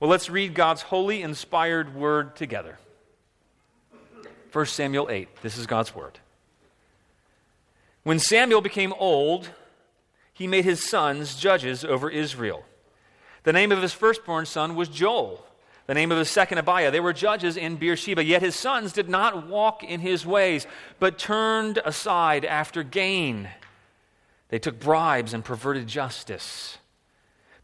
[0.00, 2.78] Well, let's read God's holy, inspired word together.
[4.52, 5.28] 1 Samuel 8.
[5.42, 6.18] This is God's word.
[8.04, 9.50] When Samuel became old,
[10.32, 12.64] he made his sons judges over Israel.
[13.42, 15.44] The name of his firstborn son was Joel.
[15.86, 16.90] The name of his second Abiah.
[16.90, 18.22] They were judges in Beersheba.
[18.22, 20.66] Yet his sons did not walk in his ways,
[21.00, 23.48] but turned aside after gain.
[24.48, 26.78] They took bribes and perverted justice.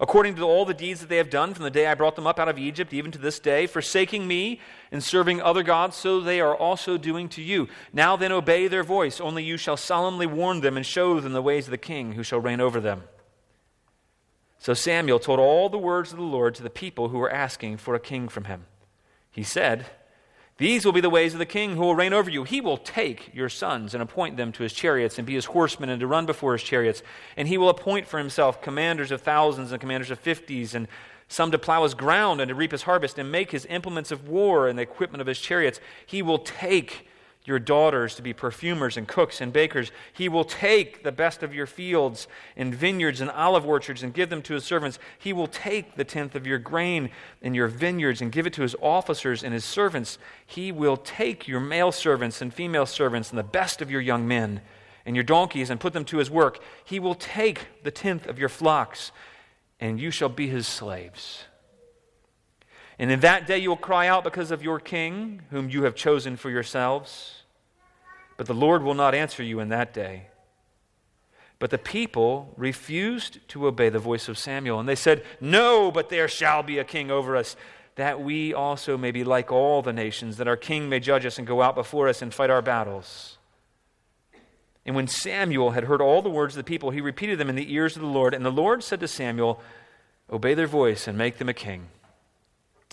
[0.00, 2.26] According to all the deeds that they have done from the day I brought them
[2.26, 4.60] up out of Egypt, even to this day, forsaking me
[4.92, 7.68] and serving other gods, so they are also doing to you.
[7.92, 9.20] Now then, obey their voice.
[9.20, 12.22] Only you shall solemnly warn them and show them the ways of the king who
[12.22, 13.02] shall reign over them.
[14.60, 17.78] So Samuel told all the words of the Lord to the people who were asking
[17.78, 18.66] for a king from him.
[19.30, 19.86] He said,
[20.58, 22.42] These will be the ways of the king who will reign over you.
[22.42, 25.88] He will take your sons and appoint them to his chariots and be his horsemen
[25.88, 27.00] and to run before his chariots.
[27.36, 30.88] And he will appoint for himself commanders of thousands and commanders of fifties, and
[31.28, 34.28] some to plow his ground and to reap his harvest and make his implements of
[34.28, 35.78] war and the equipment of his chariots.
[36.04, 37.06] He will take
[37.48, 39.90] your daughters to be perfumers and cooks and bakers.
[40.12, 44.30] He will take the best of your fields and vineyards and olive orchards and give
[44.30, 44.98] them to his servants.
[45.18, 47.10] He will take the tenth of your grain
[47.40, 50.18] in your vineyards and give it to his officers and his servants.
[50.46, 54.28] He will take your male servants and female servants and the best of your young
[54.28, 54.60] men
[55.06, 56.60] and your donkeys and put them to his work.
[56.84, 59.10] He will take the tenth of your flocks,
[59.80, 61.44] and you shall be his slaves.
[62.98, 65.94] And in that day you will cry out because of your king, whom you have
[65.94, 67.37] chosen for yourselves.
[68.38, 70.28] But the Lord will not answer you in that day.
[71.58, 76.08] But the people refused to obey the voice of Samuel, and they said, No, but
[76.08, 77.56] there shall be a king over us,
[77.96, 81.36] that we also may be like all the nations, that our king may judge us
[81.36, 83.38] and go out before us and fight our battles.
[84.86, 87.56] And when Samuel had heard all the words of the people, he repeated them in
[87.56, 88.34] the ears of the Lord.
[88.34, 89.60] And the Lord said to Samuel,
[90.30, 91.88] Obey their voice and make them a king.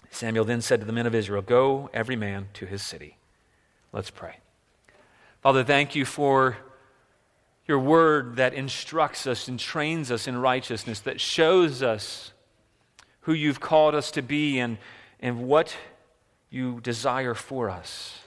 [0.09, 3.18] Samuel then said to the men of Israel, Go every man to his city.
[3.94, 4.38] Let's pray.
[5.46, 6.58] Father, thank you for
[7.68, 12.32] your word that instructs us and trains us in righteousness, that shows us
[13.20, 14.80] who you've called us to be and,
[15.20, 15.78] and what
[16.50, 18.22] you desire for us.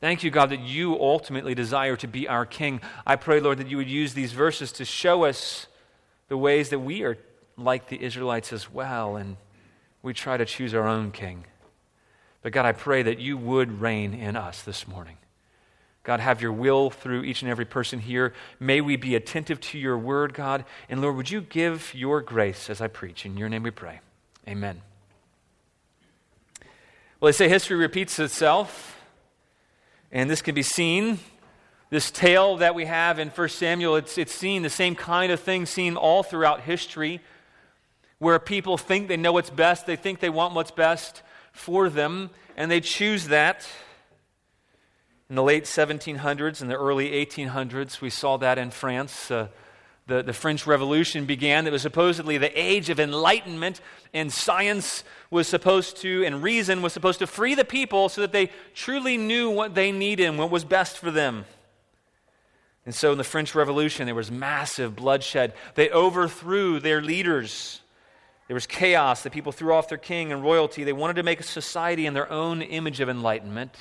[0.00, 2.80] Thank you, God, that you ultimately desire to be our King.
[3.04, 5.66] I pray, Lord, that you would use these verses to show us
[6.28, 7.18] the ways that we are
[7.56, 9.36] like the Israelites as well, and
[10.00, 11.44] we try to choose our own King.
[12.42, 15.16] But God, I pray that you would reign in us this morning.
[16.10, 18.34] God, have your will through each and every person here.
[18.58, 20.64] May we be attentive to your word, God.
[20.88, 23.24] And Lord, would you give your grace as I preach?
[23.24, 24.00] In your name we pray.
[24.48, 24.82] Amen.
[27.20, 29.00] Well, they say history repeats itself,
[30.10, 31.20] and this can be seen.
[31.90, 35.38] This tale that we have in 1 Samuel, it's, it's seen the same kind of
[35.38, 37.20] thing seen all throughout history,
[38.18, 41.22] where people think they know what's best, they think they want what's best
[41.52, 43.64] for them, and they choose that.
[45.30, 49.30] In the late 1700s and the early 1800s, we saw that in France.
[49.30, 49.46] Uh,
[50.08, 51.68] the, the French Revolution began.
[51.68, 53.80] It was supposedly the age of enlightenment,
[54.12, 58.32] and science was supposed to, and reason was supposed to free the people so that
[58.32, 61.44] they truly knew what they needed and what was best for them.
[62.84, 65.54] And so in the French Revolution, there was massive bloodshed.
[65.76, 67.82] They overthrew their leaders.
[68.48, 69.22] There was chaos.
[69.22, 70.82] The people threw off their king and royalty.
[70.82, 73.76] They wanted to make a society in their own image of enlightenment.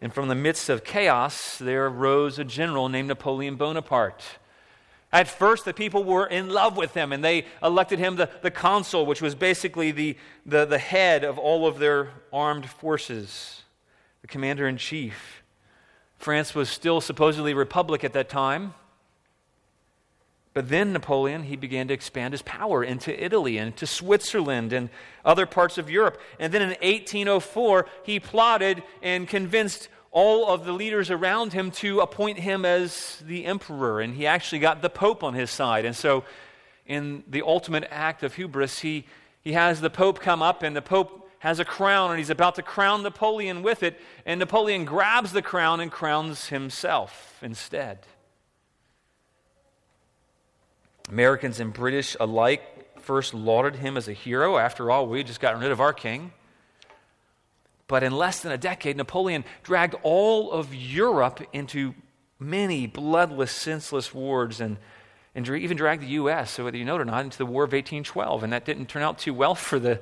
[0.00, 4.38] And from the midst of chaos, there arose a general named Napoleon Bonaparte.
[5.12, 8.50] At first, the people were in love with him, and they elected him the, the
[8.50, 13.62] consul, which was basically the, the, the head of all of their armed forces,
[14.20, 15.42] the commander in chief.
[16.18, 18.74] France was still supposedly a republic at that time.
[20.58, 24.90] But then Napoleon, he began to expand his power into Italy and to Switzerland and
[25.24, 26.20] other parts of Europe.
[26.40, 32.00] And then in 1804, he plotted and convinced all of the leaders around him to
[32.00, 34.00] appoint him as the emperor.
[34.00, 35.84] And he actually got the Pope on his side.
[35.84, 36.24] And so,
[36.86, 39.06] in the ultimate act of hubris, he,
[39.40, 42.56] he has the Pope come up, and the Pope has a crown, and he's about
[42.56, 44.00] to crown Napoleon with it.
[44.26, 48.00] And Napoleon grabs the crown and crowns himself instead.
[51.08, 52.62] Americans and British alike
[53.00, 54.58] first lauded him as a hero.
[54.58, 56.32] After all, we just gotten rid of our king.
[57.86, 61.94] But in less than a decade, Napoleon dragged all of Europe into
[62.38, 64.76] many bloodless, senseless wars and,
[65.34, 67.64] and even dragged the U.S., so whether you know it or not, into the War
[67.64, 68.44] of 1812.
[68.44, 70.00] And that didn't turn out too well for the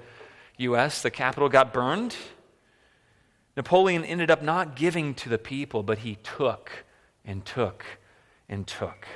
[0.58, 1.02] U.S.
[1.02, 2.16] The capital got burned.
[3.56, 6.84] Napoleon ended up not giving to the people, but he took
[7.24, 7.84] and took
[8.48, 9.06] and took.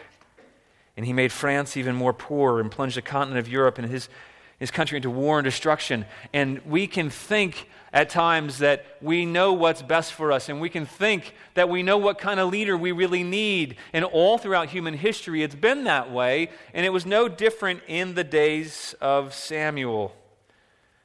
[1.00, 4.10] And he made France even more poor and plunged the continent of Europe and his,
[4.58, 6.04] his country into war and destruction.
[6.34, 10.68] And we can think at times that we know what's best for us, and we
[10.68, 13.76] can think that we know what kind of leader we really need.
[13.94, 18.12] And all throughout human history, it's been that way, and it was no different in
[18.12, 20.14] the days of Samuel.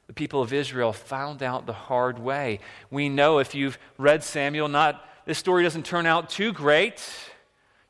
[0.08, 2.60] The people of Israel found out the hard way.
[2.90, 7.02] We know if you've read Samuel, not this story doesn't turn out too great.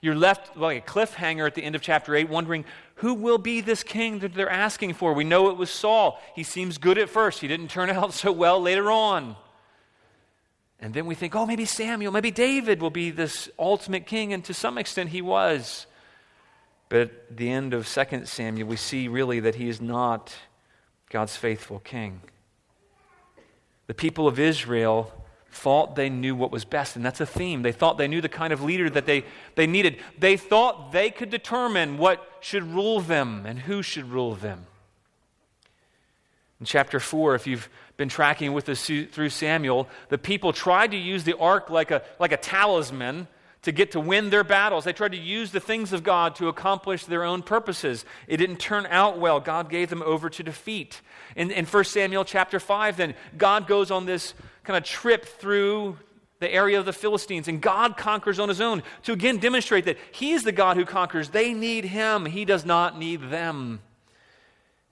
[0.01, 2.65] You're left like a cliffhanger at the end of chapter 8, wondering
[2.97, 5.13] who will be this king that they're asking for.
[5.13, 6.21] We know it was Saul.
[6.35, 9.37] He seems good at first, he didn't turn out so well later on.
[10.79, 14.45] And then we think, oh, maybe Samuel, maybe David will be this ultimate king, and
[14.45, 15.87] to some extent he was.
[16.89, 20.35] But at the end of 2 Samuel, we see really that he is not
[21.09, 22.21] God's faithful king.
[23.87, 25.13] The people of Israel
[25.51, 26.97] thought they knew what was best.
[26.97, 27.63] And that's a theme.
[27.63, 29.97] They thought they knew the kind of leader that they, they needed.
[30.19, 34.67] They thought they could determine what should rule them and who should rule them.
[36.61, 40.97] In chapter 4, if you've been tracking with us through Samuel, the people tried to
[40.97, 43.29] use the ark like a, like a talisman
[43.67, 44.85] to get to win their battles.
[44.85, 48.05] They tried to use the things of God to accomplish their own purposes.
[48.29, 49.41] It didn't turn out well.
[49.41, 51.01] God gave them over to defeat.
[51.35, 54.35] In, in 1 Samuel chapter 5, then, God goes on this
[54.67, 55.97] kind of trip through
[56.41, 59.97] the area of the Philistines, and God conquers on his own to again demonstrate that
[60.13, 61.31] he is the God who conquers.
[61.31, 63.81] They need him, he does not need them.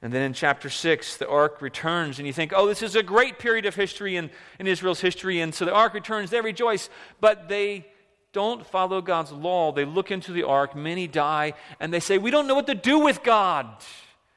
[0.01, 3.03] And then in chapter 6, the ark returns, and you think, oh, this is a
[3.03, 5.41] great period of history in, in Israel's history.
[5.41, 7.87] And so the ark returns, they rejoice, but they
[8.33, 9.73] don't follow God's law.
[9.73, 12.75] They look into the ark, many die, and they say, We don't know what to
[12.75, 13.67] do with God.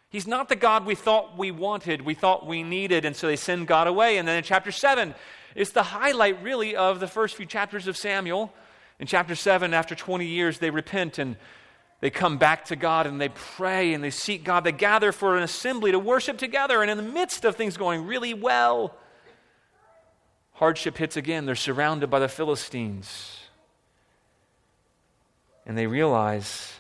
[0.10, 3.36] He's not the God we thought we wanted, we thought we needed, and so they
[3.36, 4.18] send God away.
[4.18, 5.14] And then in chapter 7,
[5.56, 8.54] it's the highlight really of the first few chapters of Samuel.
[9.00, 11.36] In chapter 7, after 20 years, they repent and
[12.00, 14.64] they come back to God and they pray and they seek God.
[14.64, 16.82] They gather for an assembly to worship together.
[16.82, 18.96] And in the midst of things going really well,
[20.54, 21.46] hardship hits again.
[21.46, 23.38] They're surrounded by the Philistines
[25.68, 26.72] and they realize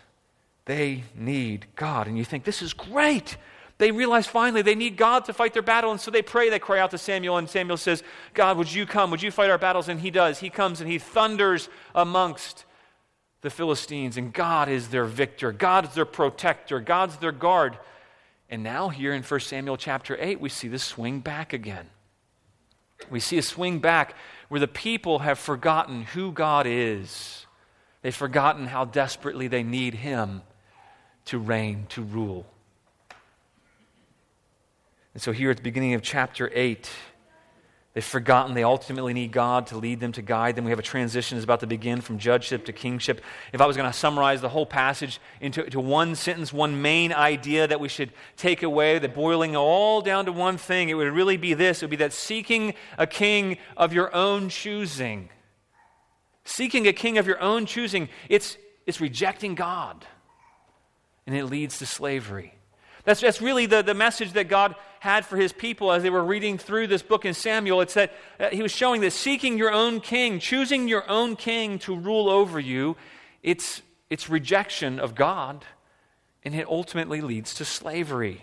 [0.68, 2.08] they need God.
[2.08, 3.38] And you think, this is great.
[3.78, 6.50] They realize finally they need God to fight their battle, and so they pray.
[6.50, 8.04] They cry out to Samuel, and Samuel says,
[8.34, 9.10] God, would you come?
[9.10, 9.88] Would you fight our battles?
[9.88, 10.40] And he does.
[10.40, 12.66] He comes and he thunders amongst
[13.42, 15.52] the Philistines, and God is their victor.
[15.52, 16.80] God is their protector.
[16.80, 17.78] God's their guard.
[18.50, 21.90] And now, here in 1 Samuel chapter 8, we see the swing back again.
[23.10, 24.16] We see a swing back
[24.50, 27.48] where the people have forgotten who God is
[28.02, 30.42] They've forgotten how desperately they need Him
[31.28, 32.46] to reign, to rule.
[35.14, 36.90] And so, here at the beginning of chapter 8,
[37.94, 40.66] they've forgotten they ultimately need God to lead them, to guide them.
[40.66, 43.22] We have a transition that's about to begin from judgeship to kingship.
[43.52, 47.12] If I was going to summarize the whole passage into, into one sentence, one main
[47.14, 51.12] idea that we should take away, that boiling all down to one thing, it would
[51.12, 55.30] really be this it would be that seeking a king of your own choosing
[56.48, 60.06] Seeking a king of your own choosing, it's, it's rejecting God.
[61.28, 62.56] And it leads to slavery.
[63.04, 66.24] That's, that's really the, the message that God had for his people as they were
[66.24, 67.82] reading through this book in Samuel.
[67.82, 71.78] It's that uh, he was showing that seeking your own king, choosing your own king
[71.80, 72.98] to rule over you,
[73.44, 75.64] it's, it's rejection of God,
[76.44, 78.42] and it ultimately leads to slavery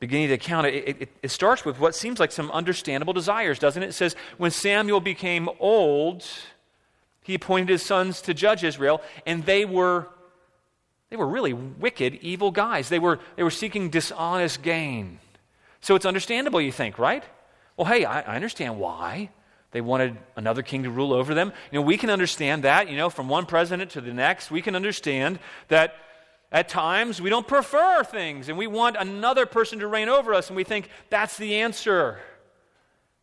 [0.00, 3.82] beginning to count it, it, it, starts with what seems like some understandable desires, doesn't
[3.82, 3.88] it?
[3.88, 6.26] It says, When Samuel became old,
[7.22, 10.08] he appointed his sons to judge Israel, and they were.
[11.14, 12.88] They were really wicked, evil guys.
[12.88, 15.20] They were, they were seeking dishonest gain.
[15.80, 17.22] So it's understandable, you think, right?
[17.76, 19.30] Well, hey, I, I understand why.
[19.70, 21.52] They wanted another king to rule over them.
[21.70, 24.50] You know, we can understand that, you know, from one president to the next.
[24.50, 25.94] We can understand that
[26.50, 30.48] at times, we don't prefer things and we want another person to reign over us,
[30.48, 32.18] and we think that's the answer.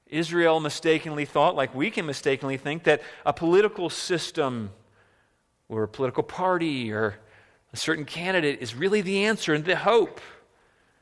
[0.07, 4.69] Israel mistakenly thought, like we can mistakenly think, that a political system
[5.67, 7.15] or a political party or
[7.74, 10.20] a certain candidate is really the answer and the hope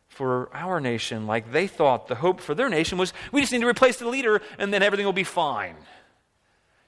[0.07, 1.25] for our nation.
[1.25, 4.07] Like they thought the hope for their nation was we just need to replace the
[4.07, 5.75] leader and then everything will be fine.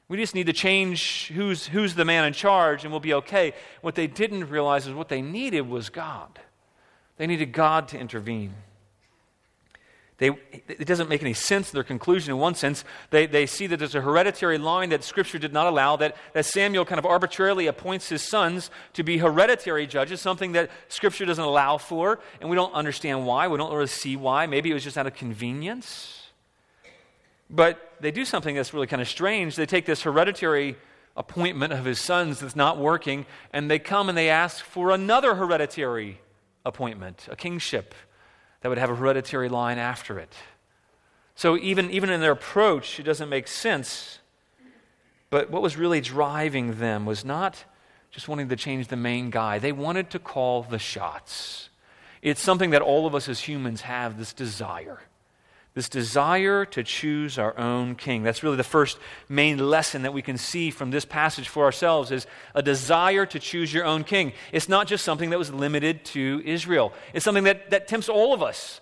[0.08, 3.54] We just need to change who's, who's the man in charge and we'll be okay.
[3.80, 6.40] What they didn't realize is what they needed was God.
[7.18, 8.54] They needed God to intervene.
[10.22, 10.30] They,
[10.68, 12.84] it doesn't make any sense, their conclusion, in one sense.
[13.10, 16.46] They, they see that there's a hereditary line that Scripture did not allow, that, that
[16.46, 21.44] Samuel kind of arbitrarily appoints his sons to be hereditary judges, something that Scripture doesn't
[21.44, 23.48] allow for, and we don't understand why.
[23.48, 24.46] We don't really see why.
[24.46, 26.28] Maybe it was just out of convenience.
[27.50, 29.56] But they do something that's really kind of strange.
[29.56, 30.76] They take this hereditary
[31.18, 35.34] appointment of his sons that's not working, and they come and they ask for another
[35.34, 36.22] hereditary
[36.64, 37.96] appointment, a kingship
[38.62, 40.34] that would have a hereditary line after it.
[41.36, 44.20] So even, even in their approach, it doesn't make sense.
[45.30, 47.64] But what was really driving them was not
[48.12, 51.70] just wanting to change the main guy, they wanted to call the shots.
[52.22, 55.00] It's something that all of us as humans have this desire
[55.74, 58.24] this desire to choose our own king.
[58.24, 58.98] That's really the first
[59.30, 63.40] main lesson that we can see from this passage for ourselves is a desire to
[63.40, 64.34] choose your own king.
[64.52, 66.92] It's not just something that was limited to Israel.
[67.14, 68.82] It's something that, that tempts all of us.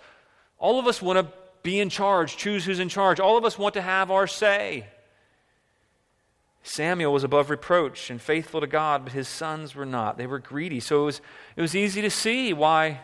[0.57, 1.31] All of us want to
[1.61, 3.19] be in charge, choose who's in charge.
[3.19, 4.87] All of us want to have our say.
[6.63, 10.17] Samuel was above reproach and faithful to God, but his sons were not.
[10.17, 10.79] They were greedy.
[10.79, 11.21] So it was,
[11.55, 13.01] it was easy to see why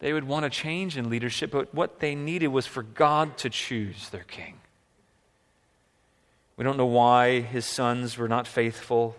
[0.00, 3.50] they would want a change in leadership, but what they needed was for God to
[3.50, 4.54] choose their king.
[6.56, 9.16] We don't know why his sons were not faithful.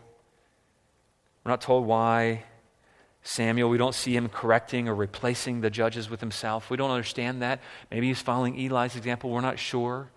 [1.43, 2.43] We're not told why.
[3.21, 6.69] Samuel, we don't see him correcting or replacing the judges with himself.
[6.69, 7.59] We don't understand that.
[7.91, 9.29] Maybe he's following Eli's example.
[9.29, 10.09] We're not sure.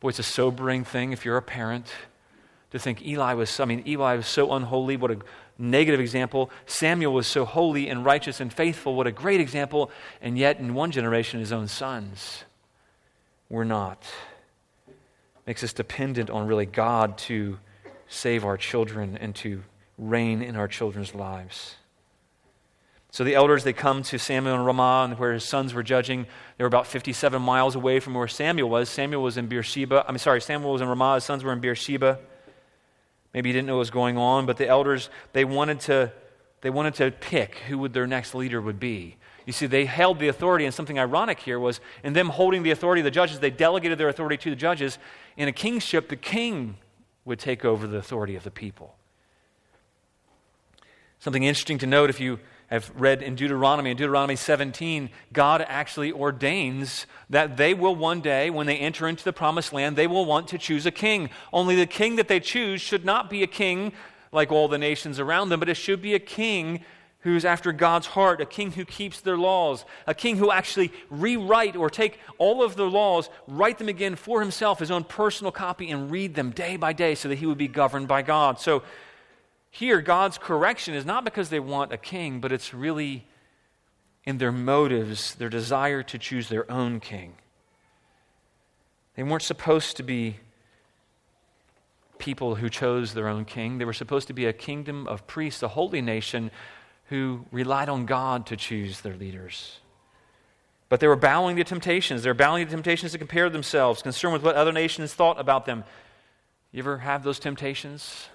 [0.00, 1.86] Boy, it's a sobering thing if you're a parent
[2.70, 4.96] to think Eli was, I mean, Eli was so unholy.
[4.96, 5.18] What a
[5.58, 6.50] negative example.
[6.66, 8.94] Samuel was so holy and righteous and faithful.
[8.94, 9.90] What a great example.
[10.20, 12.44] And yet, in one generation, his own sons
[13.48, 14.04] were not.
[15.46, 17.58] Makes us dependent on really God to
[18.08, 19.62] save our children and to
[19.98, 21.76] reign in our children's lives.
[23.12, 26.26] So the elders, they come to Samuel in Ramah, where his sons were judging.
[26.56, 28.88] They were about 57 miles away from where Samuel was.
[28.88, 30.04] Samuel was in Beersheba.
[30.06, 31.16] I'm sorry, Samuel was in Ramah.
[31.16, 32.20] His sons were in Beersheba.
[33.32, 36.12] Maybe he didn't know what was going on, but the elders, they wanted to,
[36.62, 39.16] they wanted to pick who would their next leader would be.
[39.46, 42.70] You see, they held the authority, and something ironic here was in them holding the
[42.70, 44.98] authority of the judges, they delegated their authority to the judges.
[45.36, 46.76] In a kingship, the king
[47.24, 48.96] would take over the authority of the people.
[51.18, 52.38] Something interesting to note if you
[52.70, 58.48] have read in Deuteronomy, in Deuteronomy 17, God actually ordains that they will one day,
[58.48, 61.30] when they enter into the promised land, they will want to choose a king.
[61.52, 63.92] Only the king that they choose should not be a king
[64.30, 66.84] like all the nations around them, but it should be a king
[67.22, 71.76] who's after God's heart, a king who keeps their laws, a king who actually rewrite
[71.76, 75.90] or take all of the laws, write them again for himself, his own personal copy,
[75.90, 78.58] and read them day by day so that he would be governed by God.
[78.58, 78.82] So
[79.70, 83.26] here, God's correction is not because they want a king, but it's really
[84.24, 87.34] in their motives, their desire to choose their own king.
[89.14, 90.36] They weren't supposed to be
[92.18, 93.78] people who chose their own king.
[93.78, 96.50] They were supposed to be a kingdom of priests, a holy nation
[97.06, 99.80] who relied on God to choose their leaders.
[100.88, 102.22] But they were bowing to temptations.
[102.22, 105.64] They were bowing to temptations to compare themselves, concerned with what other nations thought about
[105.64, 105.84] them.
[106.72, 108.28] You ever have those temptations?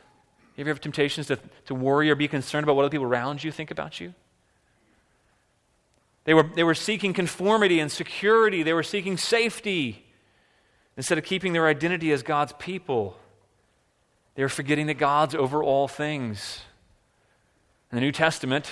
[0.55, 3.43] You ever have temptations to, to worry or be concerned about what other people around
[3.43, 4.13] you think about you?
[6.24, 8.63] They were, they were seeking conformity and security.
[8.63, 10.05] They were seeking safety
[10.97, 13.17] instead of keeping their identity as God's people.
[14.35, 16.62] They were forgetting that God's over all things.
[17.91, 18.71] In the New Testament,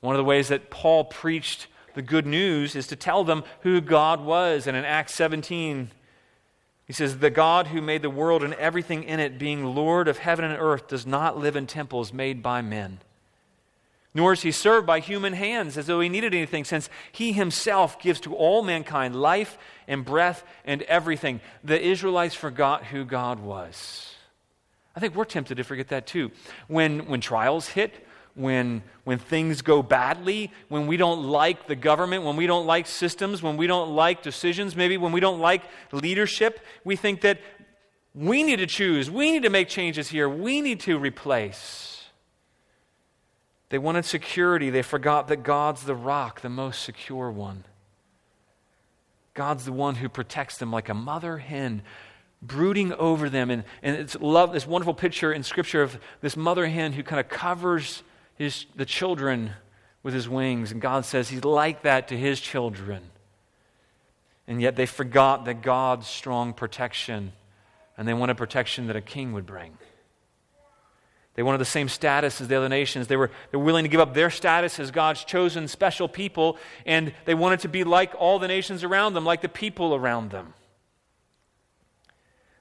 [0.00, 3.80] one of the ways that Paul preached the good news is to tell them who
[3.80, 4.66] God was.
[4.66, 5.90] And in Acts 17,
[6.86, 10.18] he says, The God who made the world and everything in it, being Lord of
[10.18, 13.00] heaven and earth, does not live in temples made by men.
[14.14, 18.00] Nor is he served by human hands as though he needed anything, since he himself
[18.00, 21.40] gives to all mankind life and breath and everything.
[21.62, 24.14] The Israelites forgot who God was.
[24.94, 26.30] I think we're tempted to forget that too.
[26.68, 28.05] When, when trials hit,
[28.36, 32.86] when, when things go badly, when we don't like the government, when we don't like
[32.86, 37.40] systems, when we don't like decisions, maybe when we don't like leadership, we think that
[38.14, 42.04] we need to choose, we need to make changes here, we need to replace.
[43.68, 44.70] They wanted security.
[44.70, 47.64] They forgot that God's the rock, the most secure one.
[49.34, 51.82] God's the one who protects them like a mother hen
[52.40, 53.50] brooding over them.
[53.50, 57.18] And, and it's love, this wonderful picture in Scripture of this mother hen who kind
[57.18, 58.02] of covers
[58.36, 59.52] his, the children
[60.02, 60.72] with his wings.
[60.72, 63.02] And God says he's like that to his children.
[64.46, 67.32] And yet they forgot that God's strong protection,
[67.96, 69.76] and they wanted protection that a king would bring.
[71.34, 73.08] They wanted the same status as the other nations.
[73.08, 76.56] They were, they were willing to give up their status as God's chosen special people,
[76.86, 80.30] and they wanted to be like all the nations around them, like the people around
[80.30, 80.54] them.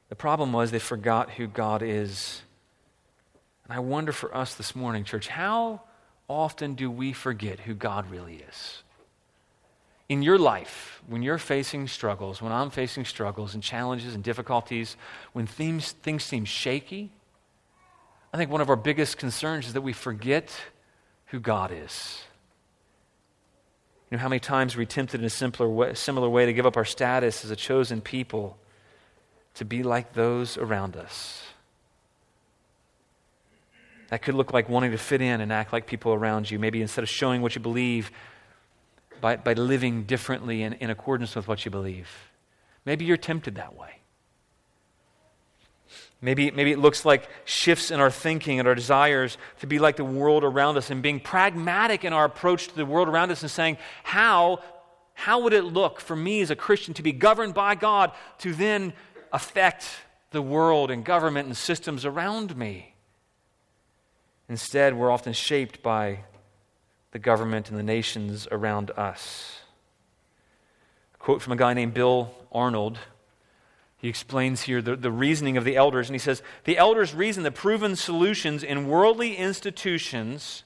[0.10, 2.42] The problem was they forgot who God is.
[3.66, 5.82] And I wonder for us this morning, church, how
[6.30, 8.84] often do we forget who God really is?
[10.08, 14.98] In your life, when you're facing struggles, when I'm facing struggles and challenges and difficulties,
[15.34, 17.12] when things, things seem shaky,
[18.32, 20.52] I think one of our biggest concerns is that we forget
[21.28, 22.22] who God is.
[24.12, 26.54] You know, how many times are we tempted in a simpler way, similar way to
[26.54, 28.60] give up our status as a chosen people
[29.56, 31.42] to be like those around us?
[34.10, 36.60] That could look like wanting to fit in and act like people around you.
[36.60, 38.12] Maybe instead of showing what you believe,
[39.22, 42.08] by, by living differently in, in accordance with what you believe.
[42.86, 44.00] Maybe you're tempted that way.
[46.22, 49.96] Maybe, maybe it looks like shifts in our thinking and our desires to be like
[49.96, 53.42] the world around us and being pragmatic in our approach to the world around us
[53.42, 54.60] and saying, how,
[55.14, 58.54] how would it look for me as a Christian to be governed by God to
[58.54, 58.94] then
[59.32, 59.88] affect
[60.32, 62.95] the world and government and systems around me?
[64.48, 66.20] Instead, we're often shaped by
[67.12, 69.62] the government and the nations around us.
[71.14, 73.00] A quote from a guy named Bill Arnold.
[73.98, 77.44] He explains here the, the reasoning of the elders, and he says The elders reason
[77.44, 80.64] that proven solutions in worldly institutions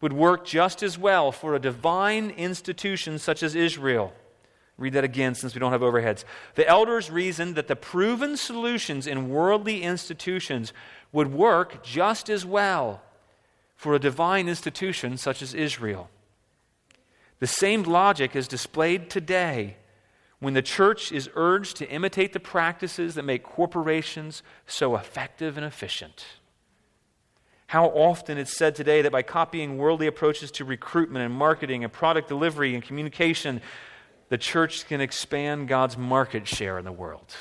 [0.00, 4.12] would work just as well for a divine institution such as Israel.
[4.78, 6.24] Read that again since we don't have overheads.
[6.54, 10.74] The elders reasoned that the proven solutions in worldly institutions
[11.16, 13.00] would work just as well
[13.74, 16.10] for a divine institution such as Israel.
[17.38, 19.78] The same logic is displayed today
[20.40, 25.64] when the church is urged to imitate the practices that make corporations so effective and
[25.64, 26.26] efficient.
[27.68, 31.90] How often it's said today that by copying worldly approaches to recruitment and marketing and
[31.90, 33.62] product delivery and communication,
[34.28, 37.34] the church can expand God's market share in the world.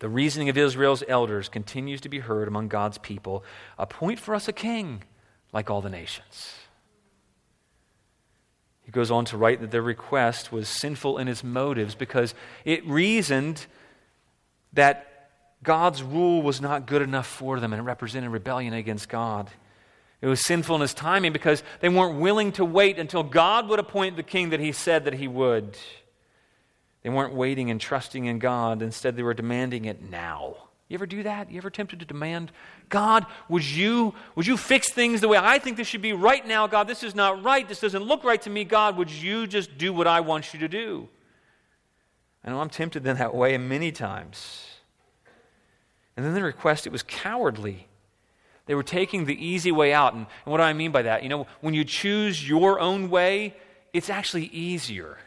[0.00, 3.44] The reasoning of Israel's elders continues to be heard among God's people.
[3.78, 5.04] Appoint for us a king
[5.52, 6.54] like all the nations.
[8.82, 12.34] He goes on to write that their request was sinful in its motives because
[12.64, 13.66] it reasoned
[14.72, 15.28] that
[15.62, 19.50] God's rule was not good enough for them and it represented rebellion against God.
[20.22, 23.78] It was sinful in its timing because they weren't willing to wait until God would
[23.78, 25.76] appoint the king that he said that he would.
[27.02, 28.82] They weren't waiting and trusting in God.
[28.82, 30.56] Instead, they were demanding it now.
[30.88, 31.50] You ever do that?
[31.52, 32.50] You ever tempted to demand,
[32.88, 36.44] God, would you, would you fix things the way I think this should be right
[36.44, 36.66] now?
[36.66, 37.66] God, this is not right.
[37.66, 38.64] This doesn't look right to me.
[38.64, 41.08] God, would you just do what I want you to do?
[42.44, 44.66] I know I'm tempted in that way many times.
[46.16, 47.86] And then the request, it was cowardly.
[48.66, 50.14] They were taking the easy way out.
[50.14, 51.22] And, and what do I mean by that?
[51.22, 53.54] You know, when you choose your own way,
[53.92, 55.18] it's actually easier.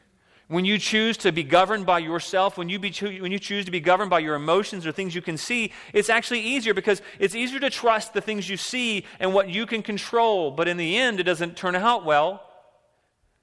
[0.54, 3.66] When you choose to be governed by yourself, when you, be cho- when you choose
[3.66, 7.02] to be governed by your emotions or things you can see, it's actually easier because
[7.18, 10.52] it's easier to trust the things you see and what you can control.
[10.52, 12.48] But in the end, it doesn't turn out well.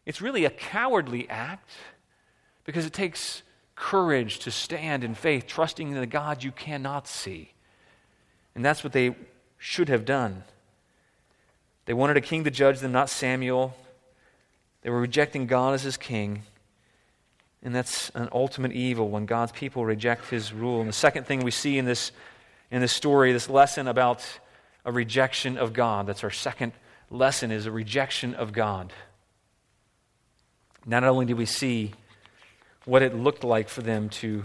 [0.07, 1.73] It's really a cowardly act
[2.63, 3.43] because it takes
[3.75, 7.55] courage to stand in faith, trusting in the God you cannot see.
[8.55, 9.17] And that's what they
[9.59, 10.45] should have done.
[11.87, 13.77] They wanted a king to judge them, not Samuel.
[14.83, 16.45] They were rejecting God as his king.
[17.63, 20.81] And that's an ultimate evil when God's people reject his rule.
[20.81, 22.11] And the second thing we see in this,
[22.71, 24.25] in this story, this lesson about
[24.85, 26.73] a rejection of God, that's our second
[27.11, 28.93] lesson, is a rejection of God.
[30.87, 31.93] Not only do we see
[32.87, 34.45] what it looked like for them to,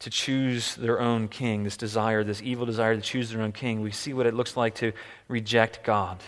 [0.00, 3.82] to choose their own king, this desire, this evil desire to choose their own king,
[3.82, 4.92] we see what it looks like to
[5.28, 6.18] reject God.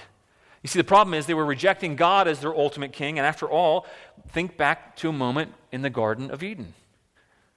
[0.62, 3.48] You see, the problem is they were rejecting God as their ultimate king, and after
[3.48, 3.86] all,
[4.28, 6.74] think back to a moment in the Garden of Eden.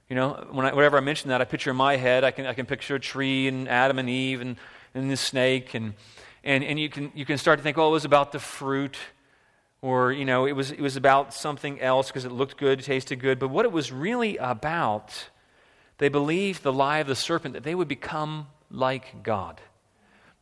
[0.09, 2.45] You know, when I, whenever I mention that, I picture in my head, I can,
[2.45, 4.55] I can picture a tree and Adam and Eve and,
[4.93, 5.95] and the snake, and,
[6.45, 8.97] and, and you, can, you can start to think, oh, it was about the fruit,
[9.81, 13.19] or, you know, it was, it was about something else because it looked good, tasted
[13.19, 13.37] good.
[13.37, 15.29] But what it was really about,
[15.97, 19.59] they believed the lie of the serpent that they would become like God.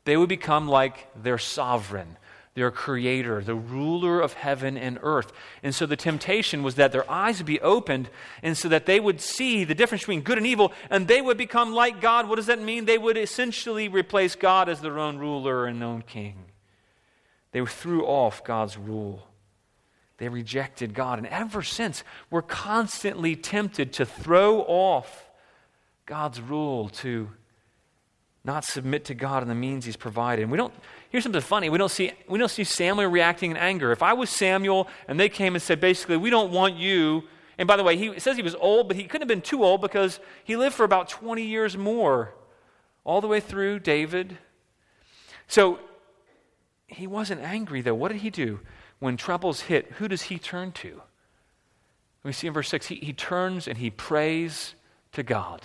[0.05, 2.17] They would become like their sovereign
[2.53, 5.31] their creator, the ruler of heaven and earth.
[5.63, 8.09] And so the temptation was that their eyes would be opened
[8.43, 11.37] and so that they would see the difference between good and evil and they would
[11.37, 12.27] become like God.
[12.27, 12.85] What does that mean?
[12.85, 16.45] They would essentially replace God as their own ruler and own king.
[17.53, 19.27] They threw off God's rule.
[20.17, 21.17] They rejected God.
[21.19, 25.29] And ever since, we're constantly tempted to throw off
[26.05, 27.29] God's rule, to
[28.43, 30.41] not submit to God and the means he's provided.
[30.41, 30.73] And we don't
[31.09, 31.69] here's something funny.
[31.69, 33.91] We don't see we don't see Samuel reacting in anger.
[33.91, 37.23] If I was Samuel and they came and said basically, we don't want you
[37.61, 39.63] and by the way, he says he was old, but he couldn't have been too
[39.63, 42.33] old because he lived for about 20 years more,
[43.03, 44.39] all the way through David.
[45.47, 45.77] So
[46.87, 47.93] he wasn't angry, though.
[47.93, 48.61] What did he do?
[48.97, 51.03] When troubles hit, who does he turn to?
[52.23, 54.73] We see in verse 6, he, he turns and he prays
[55.11, 55.61] to God.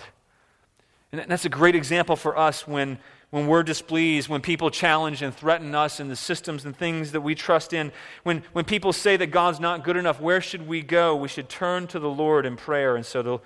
[1.11, 5.33] And that's a great example for us when, when we're displeased, when people challenge and
[5.33, 7.91] threaten us and the systems and things that we trust in.
[8.23, 11.15] When, when people say that God's not good enough, where should we go?
[11.15, 12.95] We should turn to the Lord in prayer.
[12.95, 13.39] And so the,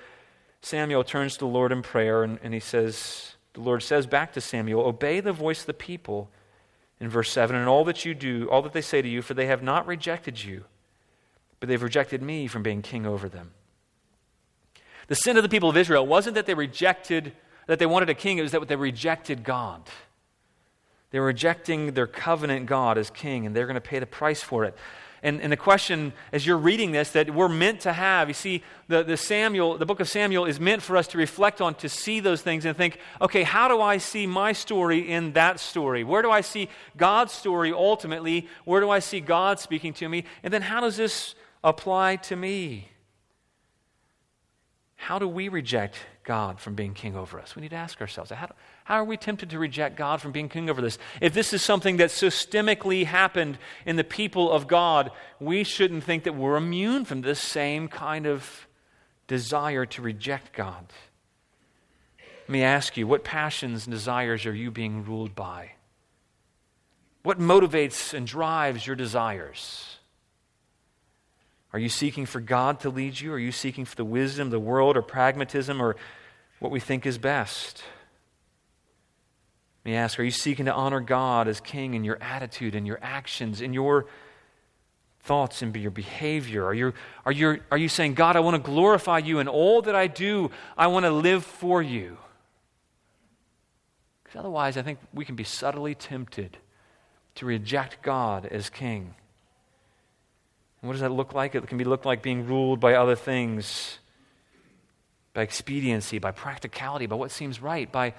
[0.61, 4.33] Samuel turns to the Lord in prayer and, and he says, the Lord says back
[4.33, 6.29] to Samuel, Obey the voice of the people
[6.99, 9.33] in verse 7 and all that you do, all that they say to you, for
[9.33, 10.65] they have not rejected you,
[11.59, 13.51] but they've rejected me from being king over them.
[15.07, 17.33] The sin of the people of Israel wasn't that they rejected
[17.67, 19.81] that they wanted a king, it was that they rejected God.
[21.11, 24.41] They were rejecting their covenant God as king, and they're going to pay the price
[24.41, 24.75] for it.
[25.23, 28.63] And, and the question, as you're reading this, that we're meant to have, you see,
[28.87, 31.89] the, the Samuel, the book of Samuel is meant for us to reflect on, to
[31.89, 36.03] see those things and think, okay, how do I see my story in that story?
[36.03, 38.47] Where do I see God's story ultimately?
[38.65, 40.23] Where do I see God speaking to me?
[40.41, 42.87] And then how does this apply to me?
[44.95, 45.97] How do we reject
[46.31, 47.57] God from being king over us?
[47.57, 48.51] We need to ask ourselves how,
[48.85, 50.97] how are we tempted to reject God from being king over this?
[51.19, 56.23] If this is something that systemically happened in the people of God, we shouldn't think
[56.23, 58.65] that we're immune from this same kind of
[59.27, 60.85] desire to reject God.
[62.19, 65.73] Let me ask you what passions and desires are you being ruled by?
[67.23, 69.97] What motivates and drives your desires?
[71.73, 73.33] Are you seeking for God to lead you?
[73.33, 75.97] Are you seeking for the wisdom of the world or pragmatism or
[76.61, 77.83] what we think is best?
[79.83, 82.85] Let me ask Are you seeking to honor God as King in your attitude, in
[82.85, 84.05] your actions, in your
[85.21, 86.63] thoughts, and your behavior?
[86.63, 86.93] Are you,
[87.25, 90.05] are, you, are you saying, God, I want to glorify you in all that I
[90.05, 92.17] do, I want to live for you?
[94.23, 96.57] Because otherwise, I think we can be subtly tempted
[97.35, 99.15] to reject God as King.
[100.81, 101.55] And what does that look like?
[101.55, 103.97] It can be looked like being ruled by other things,
[105.33, 108.13] by expediency, by practicality, by what seems right, by,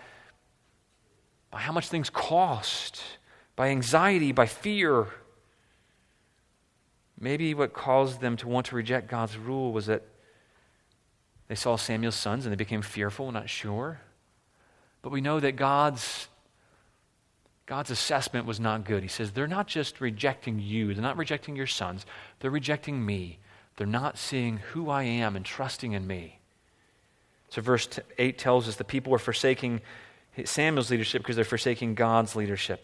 [1.51, 3.03] by how much things cost,
[3.57, 5.07] by anxiety, by fear.
[7.19, 10.03] Maybe what caused them to want to reject God's rule was that
[11.49, 14.01] they saw Samuel's sons and they became fearful, not sure.
[15.03, 16.29] But we know that God's
[17.65, 19.03] God's assessment was not good.
[19.03, 22.05] He says, They're not just rejecting you, they're not rejecting your sons,
[22.41, 23.39] they're rejecting me.
[23.77, 26.39] They're not seeing who I am and trusting in me.
[27.53, 27.87] So, verse
[28.17, 29.83] 8 tells us the people are forsaking
[30.47, 32.83] Samuel's leadership because they're forsaking God's leadership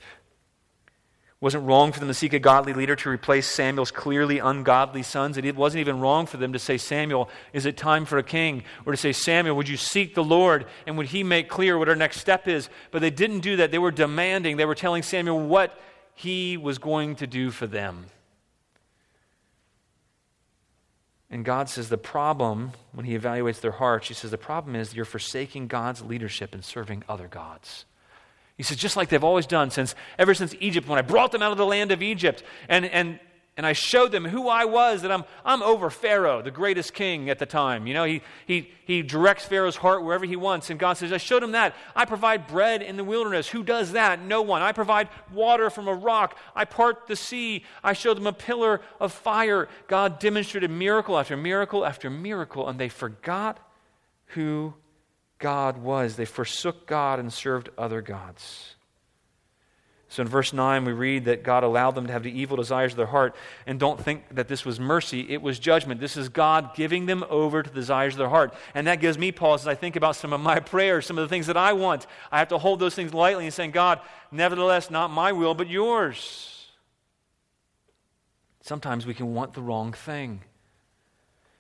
[0.87, 5.03] It wasn't wrong for them to seek a godly leader to replace Samuel's clearly ungodly
[5.03, 5.39] sons.
[5.39, 8.23] And it wasn't even wrong for them to say, Samuel, is it time for a
[8.23, 8.63] king?
[8.85, 11.89] Or to say, Samuel, would you seek the Lord and would he make clear what
[11.89, 12.69] our next step is?
[12.91, 13.71] But they didn't do that.
[13.71, 15.81] They were demanding, they were telling Samuel what
[16.15, 18.05] he was going to do for them.
[21.31, 24.95] And God says the problem, when he evaluates their hearts, he says the problem is
[24.95, 27.85] you're forsaking God's leadership and serving other gods.
[28.57, 31.43] He says, just like they've always done since ever since Egypt, when I brought them
[31.43, 33.21] out of the land of Egypt, and, and,
[33.59, 37.29] and I showed them who I was, that I'm, I'm over Pharaoh, the greatest king
[37.29, 37.89] at the time.
[37.89, 40.71] You know, he, he, he directs Pharaoh's heart wherever he wants.
[40.71, 41.75] And God says, I showed him that.
[41.97, 43.49] I provide bread in the wilderness.
[43.49, 44.23] Who does that?
[44.23, 44.63] No one.
[44.63, 46.39] I provide water from a rock.
[46.55, 47.65] I part the sea.
[47.83, 49.69] I showed them a pillar of fire.
[49.89, 53.59] God demonstrated miracle after miracle after miracle, and they forgot
[54.27, 54.73] who
[55.41, 56.15] God was.
[56.15, 58.77] They forsook God and served other gods.
[60.11, 62.93] So in verse 9, we read that God allowed them to have the evil desires
[62.93, 63.37] of their heart.
[63.67, 66.01] And don't think that this was mercy, it was judgment.
[66.01, 68.55] This is God giving them over to the desires of their heart.
[68.75, 71.23] And that gives me pause as I think about some of my prayers, some of
[71.23, 72.07] the things that I want.
[72.33, 74.01] I have to hold those things lightly and saying, God,
[74.33, 76.69] nevertheless, not my will, but yours.
[78.63, 80.41] Sometimes we can want the wrong thing.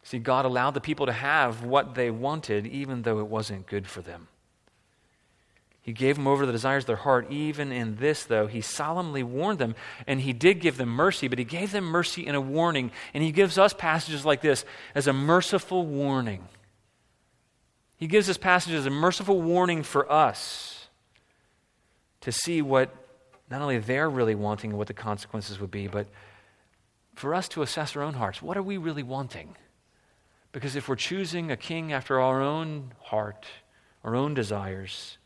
[0.03, 3.87] See, God allowed the people to have what they wanted, even though it wasn't good
[3.87, 4.29] for them.
[5.89, 7.31] He gave them over to the desires of their heart.
[7.31, 9.75] Even in this, though, he solemnly warned them,
[10.07, 12.91] and he did give them mercy, but he gave them mercy in a warning.
[13.15, 16.47] And he gives us passages like this as a merciful warning.
[17.97, 20.89] He gives us passages as a merciful warning for us
[22.21, 22.95] to see what
[23.51, 26.07] not only they're really wanting and what the consequences would be, but
[27.15, 28.43] for us to assess our own hearts.
[28.43, 29.57] What are we really wanting?
[30.53, 33.47] Because if we're choosing a king after our own heart,
[34.05, 35.17] our own desires,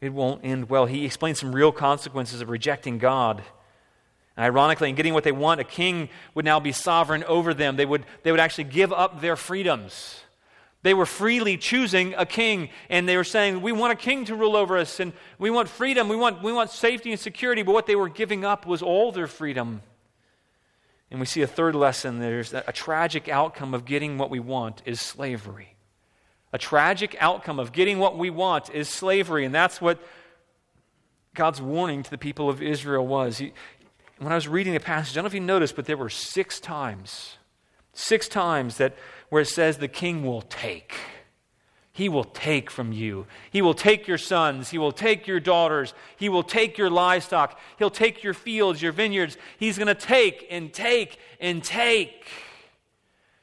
[0.00, 0.86] it won't end well.
[0.86, 3.42] He explains some real consequences of rejecting God.
[4.36, 7.76] And ironically, in getting what they want, a king would now be sovereign over them.
[7.76, 10.20] They would, they would actually give up their freedoms.
[10.82, 14.36] They were freely choosing a king, and they were saying, We want a king to
[14.36, 17.62] rule over us, and we want freedom, we want, we want safety and security.
[17.62, 19.82] But what they were giving up was all their freedom.
[21.10, 24.82] And we see a third lesson there's a tragic outcome of getting what we want
[24.84, 25.75] is slavery.
[26.56, 29.44] A tragic outcome of getting what we want is slavery.
[29.44, 29.98] And that's what
[31.34, 33.36] God's warning to the people of Israel was.
[33.36, 33.52] He,
[34.20, 36.08] when I was reading the passage, I don't know if you noticed, but there were
[36.08, 37.36] six times,
[37.92, 38.96] six times that
[39.28, 40.94] where it says the king will take.
[41.92, 43.26] He will take from you.
[43.50, 44.70] He will take your sons.
[44.70, 45.92] He will take your daughters.
[46.16, 47.60] He will take your livestock.
[47.78, 49.36] He'll take your fields, your vineyards.
[49.58, 52.26] He's going to take and take and take.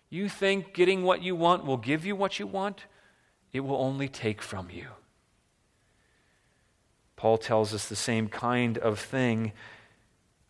[0.10, 2.86] You think getting what you want will give you what you want?
[3.54, 4.88] It will only take from you.
[7.16, 9.54] Paul tells us the same kind of thing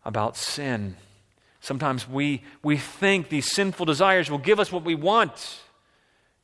[0.04, 0.96] about sin.
[1.60, 5.60] Sometimes we, we think these sinful desires will give us what we want,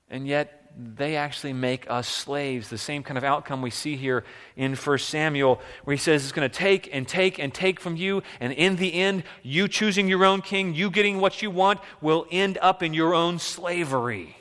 [0.09, 2.69] and yet they actually make us slaves.
[2.69, 4.25] The same kind of outcome we see here
[4.57, 7.97] in 1 Samuel, where he says it's going to take and take and take from
[7.97, 11.81] you, and in the end, you choosing your own king, you getting what you want,
[12.01, 14.37] will end up in your own slavery.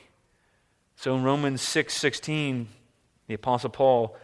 [1.00, 2.68] So in Romans 6 16,
[3.28, 4.18] the Apostle Paul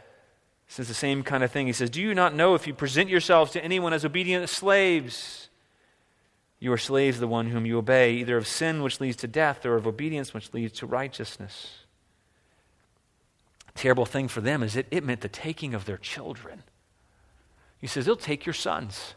[0.67, 1.67] says the same kind of thing.
[1.67, 5.47] He says, Do you not know if you present yourselves to anyone as obedient slaves,
[6.59, 9.27] you are slaves of the one whom you obey, either of sin which leads to
[9.27, 11.85] death or of obedience which leads to righteousness?
[13.73, 16.63] terrible thing for them is it, it meant the taking of their children.
[17.79, 19.15] He says, They'll take your sons.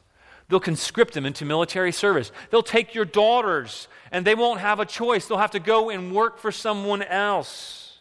[0.48, 2.32] They'll conscript them into military service.
[2.50, 5.26] They'll take your daughters, and they won't have a choice.
[5.26, 8.00] They'll have to go and work for someone else.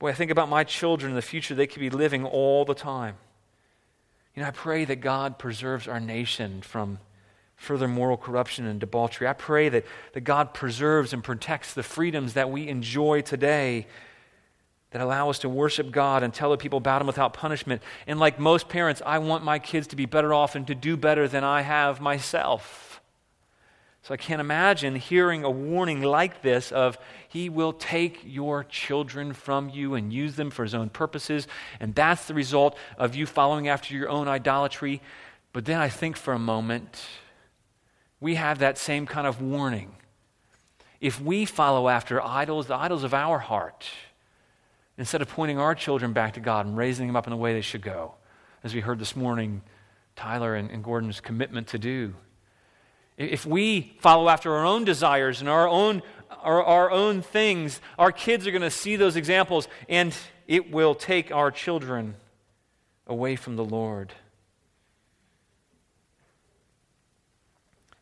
[0.00, 2.74] Boy, I think about my children in the future, they could be living all the
[2.74, 3.16] time.
[4.34, 6.98] You know, I pray that God preserves our nation from
[7.54, 9.28] further moral corruption and debauchery.
[9.28, 13.86] I pray that, that God preserves and protects the freedoms that we enjoy today
[14.94, 17.82] that allow us to worship God and tell the people about Him without punishment.
[18.06, 20.96] And like most parents, I want my kids to be better off and to do
[20.96, 23.00] better than I have myself.
[24.02, 26.96] So I can't imagine hearing a warning like this of
[27.28, 31.48] he will take your children from you and use them for his own purposes
[31.80, 35.02] and that's the result of you following after your own idolatry.
[35.52, 37.04] But then I think for a moment
[38.20, 39.96] we have that same kind of warning.
[41.00, 43.90] If we follow after idols, the idols of our heart,
[44.96, 47.52] instead of pointing our children back to God and raising them up in the way
[47.52, 48.14] they should go,
[48.62, 49.62] as we heard this morning,
[50.16, 52.14] Tyler and, and Gordon's commitment to do.
[53.16, 56.02] If we follow after our own desires and our own,
[56.42, 60.14] our, our own things, our kids are going to see those examples, and
[60.46, 62.16] it will take our children
[63.06, 64.12] away from the Lord.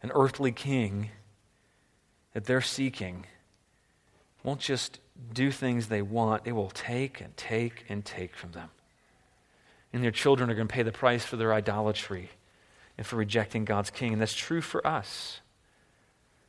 [0.02, 1.10] An earthly king
[2.32, 3.26] that they're seeking
[4.42, 4.98] won't just
[5.32, 8.70] do things they want, they will take and take and take from them.
[9.92, 12.30] And their children are going to pay the price for their idolatry
[12.96, 14.12] and for rejecting God's king.
[14.12, 15.40] And that's true for us.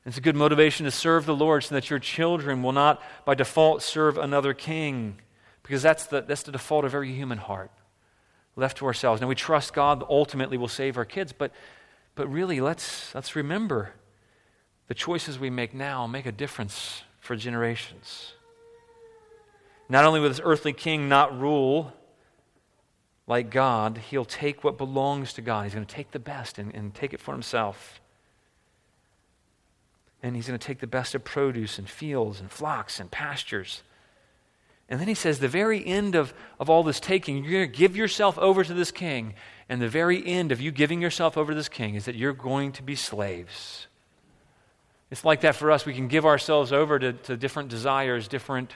[0.05, 3.35] It's a good motivation to serve the Lord so that your children will not, by
[3.35, 5.19] default, serve another king,
[5.63, 7.71] because that's the, that's the default of every human heart,
[8.57, 9.21] left to ourselves.
[9.21, 11.51] Now, we trust God ultimately will save our kids, but,
[12.15, 13.93] but really, let's, let's remember
[14.87, 18.33] the choices we make now make a difference for generations.
[19.93, 21.93] Not only will this earthly king not rule
[23.27, 25.65] like God, he'll take what belongs to God.
[25.65, 28.01] He's going to take the best and, and take it for himself.
[30.23, 33.83] And he's going to take the best of produce and fields and flocks and pastures.
[34.89, 37.77] And then he says, the very end of, of all this taking, you're going to
[37.77, 39.35] give yourself over to this king.
[39.69, 42.33] And the very end of you giving yourself over to this king is that you're
[42.33, 43.85] going to be slaves.
[45.11, 45.85] It's like that for us.
[45.85, 48.73] We can give ourselves over to, to different desires, different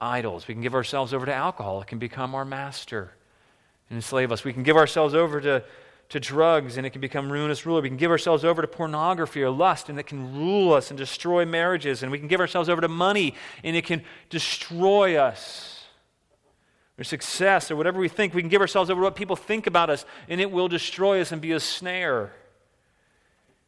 [0.00, 0.46] idols.
[0.46, 3.12] We can give ourselves over to alcohol, it can become our master
[3.90, 4.44] and enslave us.
[4.44, 5.64] We can give ourselves over to,
[6.10, 7.80] to drugs, and it can become ruinous ruler.
[7.80, 10.98] We can give ourselves over to pornography or lust, and it can rule us and
[10.98, 12.02] destroy marriages.
[12.02, 13.34] And we can give ourselves over to money,
[13.64, 15.74] and it can destroy us.
[16.98, 18.34] Or success, or whatever we think.
[18.34, 21.20] We can give ourselves over to what people think about us, and it will destroy
[21.20, 22.32] us and be a snare.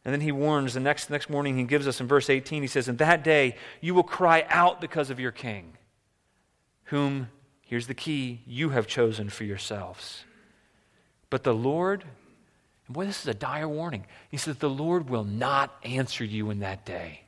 [0.03, 2.67] And then he warns the next, next morning, he gives us in verse 18, he
[2.67, 5.77] says, In that day you will cry out because of your king
[6.91, 7.29] whom,
[7.61, 10.25] here's the key, you have chosen for yourselves.
[11.29, 12.03] But the Lord,
[12.85, 14.05] and boy, this is a dire warning.
[14.29, 17.21] He says, The Lord will not answer you in that day.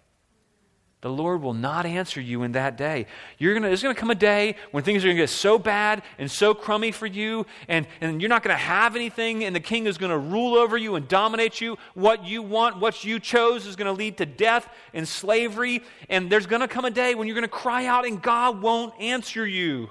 [1.04, 3.08] The Lord will not answer you in that day.
[3.38, 5.60] You're gonna, there's going to come a day when things are going to get so
[5.60, 9.54] bad and so crummy for you, and, and you're not going to have anything, and
[9.54, 11.78] the king is going to rule over you and dominate you.
[11.94, 15.84] What you want, what you chose, is going to lead to death and slavery.
[16.08, 18.62] And there's going to come a day when you're going to cry out, and God
[18.62, 19.89] won't answer you.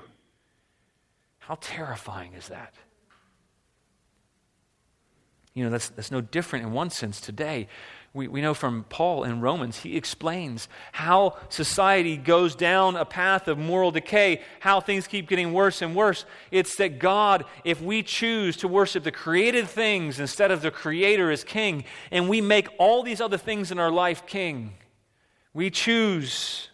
[1.41, 2.73] How terrifying is that?
[5.53, 7.69] You know, that's, that's no different in one sense today
[8.15, 13.49] we, we know from Paul in Romans, he explains how society goes down a path
[13.49, 16.27] of moral decay, how things keep getting worse and worse.
[16.51, 21.31] It's that God, if we choose to worship the created things instead of the Creator
[21.31, 24.75] as King, and we make all these other things in our life King,
[25.55, 26.69] we choose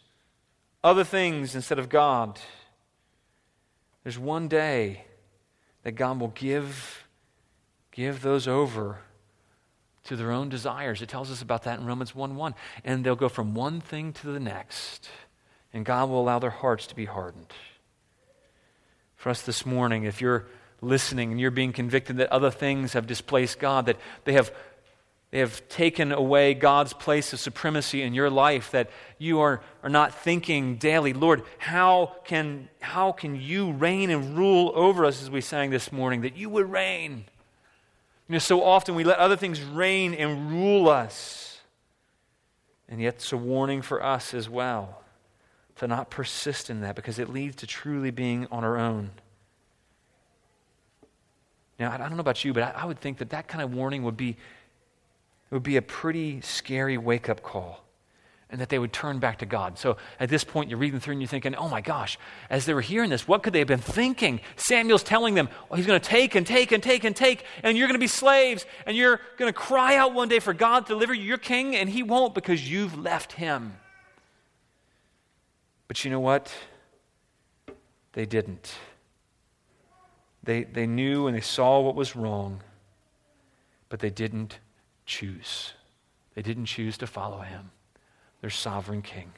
[0.82, 2.40] other things instead of God.
[4.02, 5.04] There's one day
[5.84, 7.04] that God will give,
[7.92, 9.02] give those over
[10.08, 11.02] to their own desires.
[11.02, 12.54] It tells us about that in Romans 1 1.
[12.84, 15.08] And they'll go from one thing to the next,
[15.72, 17.52] and God will allow their hearts to be hardened.
[19.16, 20.46] For us this morning, if you're
[20.80, 24.50] listening and you're being convicted that other things have displaced God, that they have,
[25.30, 29.90] they have taken away God's place of supremacy in your life, that you are, are
[29.90, 35.30] not thinking daily, Lord, how can, how can you reign and rule over us, as
[35.30, 37.24] we sang this morning, that you would reign?
[38.28, 41.60] You know, so often we let other things reign and rule us.
[42.88, 45.02] And yet, it's a warning for us as well
[45.76, 49.10] to not persist in that because it leads to truly being on our own.
[51.78, 54.02] Now, I don't know about you, but I, would think that that kind of warning
[54.02, 54.36] would be,
[55.50, 57.84] would be a pretty scary wake up call
[58.50, 59.78] and that they would turn back to God.
[59.78, 62.72] So at this point, you're reading through and you're thinking, oh my gosh, as they
[62.72, 64.40] were hearing this, what could they have been thinking?
[64.56, 67.76] Samuel's telling them, oh, he's going to take and take and take and take, and
[67.76, 70.86] you're going to be slaves, and you're going to cry out one day for God
[70.86, 73.74] to deliver you your king, and he won't because you've left him.
[75.86, 76.50] But you know what?
[78.14, 78.74] They didn't.
[80.42, 82.62] They, they knew and they saw what was wrong,
[83.90, 84.58] but they didn't
[85.04, 85.74] choose.
[86.34, 87.70] They didn't choose to follow him
[88.40, 89.32] their sovereign king.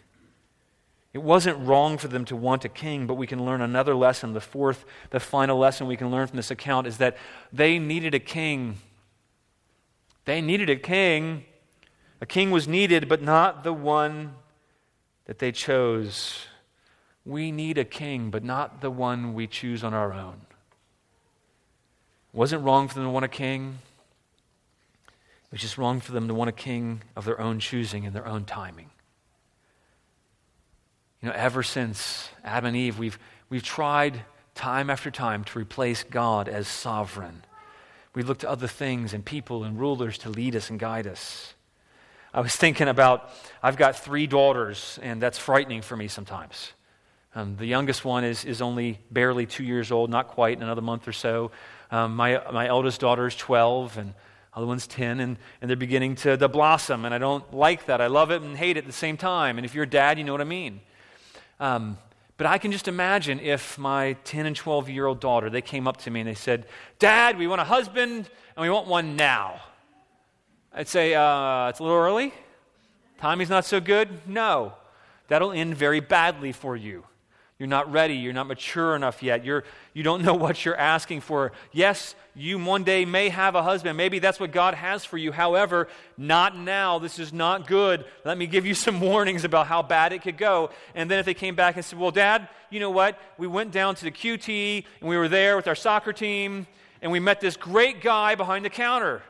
[1.12, 4.32] It wasn't wrong for them to want a king, but we can learn another lesson.
[4.32, 7.16] The fourth, the final lesson we can learn from this account is that
[7.52, 8.78] they needed a king.
[10.24, 11.44] They needed a king.
[12.20, 14.34] A king was needed, but not the one
[15.24, 16.46] that they chose.
[17.24, 20.42] We need a king, but not the one we choose on our own.
[22.32, 23.78] It wasn't wrong for them to want a king.
[25.06, 28.14] It was just wrong for them to want a king of their own choosing and
[28.14, 28.89] their own timing.
[31.22, 33.18] You know, ever since Adam and Eve, we've,
[33.50, 34.22] we've tried
[34.54, 37.44] time after time to replace God as sovereign.
[38.14, 41.54] We look to other things and people and rulers to lead us and guide us.
[42.32, 43.28] I was thinking about,
[43.62, 46.72] I've got three daughters, and that's frightening for me sometimes.
[47.34, 50.80] Um, the youngest one is, is only barely two years old, not quite, in another
[50.80, 51.50] month or so.
[51.90, 54.14] Um, my, my eldest daughter is 12, and
[54.54, 58.00] other one's 10, and, and they're beginning to, to blossom, and I don't like that.
[58.00, 59.58] I love it and hate it at the same time.
[59.58, 60.80] And if you're a dad, you know what I mean.
[61.60, 61.98] Um,
[62.38, 65.86] but I can just imagine if my 10 and 12 year old daughter, they came
[65.86, 66.66] up to me and they said,
[66.98, 69.60] Dad, we want a husband, and we want one now.
[70.72, 72.32] I'd say, uh, It's a little early.
[73.18, 74.08] Timing's not so good.
[74.26, 74.72] No.
[75.28, 77.04] That'll end very badly for you.
[77.60, 78.14] You're not ready.
[78.14, 79.44] You're not mature enough yet.
[79.44, 81.52] You're, you don't know what you're asking for.
[81.72, 83.98] Yes, you one day may have a husband.
[83.98, 85.30] Maybe that's what God has for you.
[85.30, 86.98] However, not now.
[86.98, 88.06] This is not good.
[88.24, 90.70] Let me give you some warnings about how bad it could go.
[90.94, 93.20] And then if they came back and said, Well, Dad, you know what?
[93.36, 96.66] We went down to the QT and we were there with our soccer team
[97.02, 99.22] and we met this great guy behind the counter.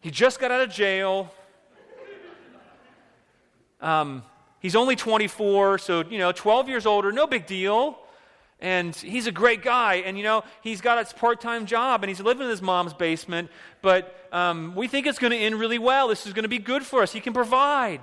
[0.00, 1.30] He just got out of jail.
[3.82, 4.22] Um,
[4.62, 7.98] He's only 24, so, you know, 12 years older, no big deal.
[8.60, 9.96] And he's a great guy.
[9.96, 12.94] And, you know, he's got a part time job and he's living in his mom's
[12.94, 13.50] basement.
[13.82, 16.06] But um, we think it's going to end really well.
[16.06, 17.12] This is going to be good for us.
[17.12, 18.02] He can provide.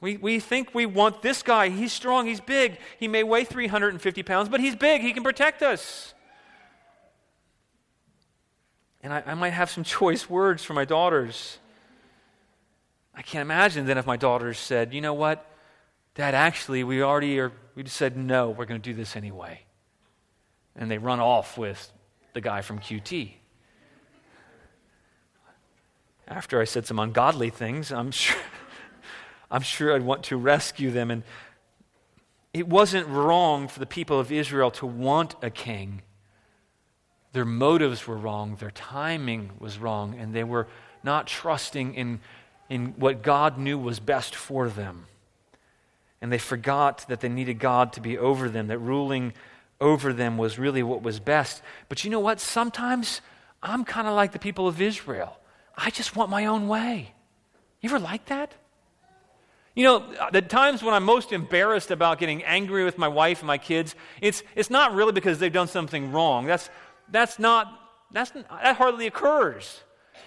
[0.00, 1.68] We, we think we want this guy.
[1.68, 2.26] He's strong.
[2.26, 2.78] He's big.
[2.98, 5.02] He may weigh 350 pounds, but he's big.
[5.02, 6.14] He can protect us.
[9.02, 11.58] And I, I might have some choice words for my daughters.
[13.18, 15.44] I can't imagine then if my daughters said, you know what,
[16.14, 19.62] Dad, actually, we already are, we just said, no, we're going to do this anyway.
[20.76, 21.92] And they run off with
[22.32, 23.32] the guy from QT.
[26.28, 28.40] After I said some ungodly things, I'm sure,
[29.50, 31.10] I'm sure I'd want to rescue them.
[31.10, 31.24] And
[32.54, 36.02] it wasn't wrong for the people of Israel to want a king.
[37.32, 40.68] Their motives were wrong, their timing was wrong, and they were
[41.02, 42.20] not trusting in
[42.68, 45.06] in what God knew was best for them.
[46.20, 49.32] And they forgot that they needed God to be over them, that ruling
[49.80, 51.62] over them was really what was best.
[51.88, 52.40] But you know what?
[52.40, 53.20] Sometimes
[53.62, 55.38] I'm kind of like the people of Israel.
[55.76, 57.14] I just want my own way.
[57.80, 58.54] You ever like that?
[59.76, 63.46] You know, the times when I'm most embarrassed about getting angry with my wife and
[63.46, 66.46] my kids, it's, it's not really because they've done something wrong.
[66.46, 66.68] That's,
[67.12, 67.72] that's not,
[68.10, 69.84] that's, that hardly occurs.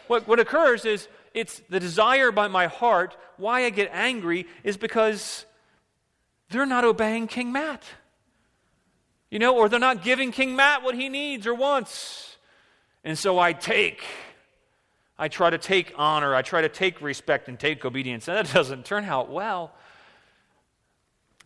[0.07, 3.15] What, what occurs is it's the desire by my heart.
[3.37, 5.45] Why I get angry is because
[6.49, 7.83] they're not obeying King Matt.
[9.29, 12.37] You know, or they're not giving King Matt what he needs or wants.
[13.03, 14.03] And so I take
[15.21, 18.51] I try to take honor, I try to take respect and take obedience, and that
[18.51, 19.71] doesn't turn out well.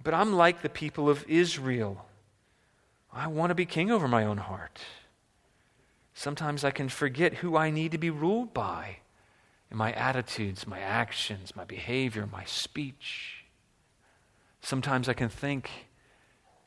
[0.01, 2.05] But I'm like the people of Israel.
[3.11, 4.79] I want to be king over my own heart.
[6.13, 8.99] Sometimes I can forget who I need to be ruled by
[9.71, 13.45] in my attitudes, my actions, my behavior, my speech.
[14.61, 15.69] Sometimes I can think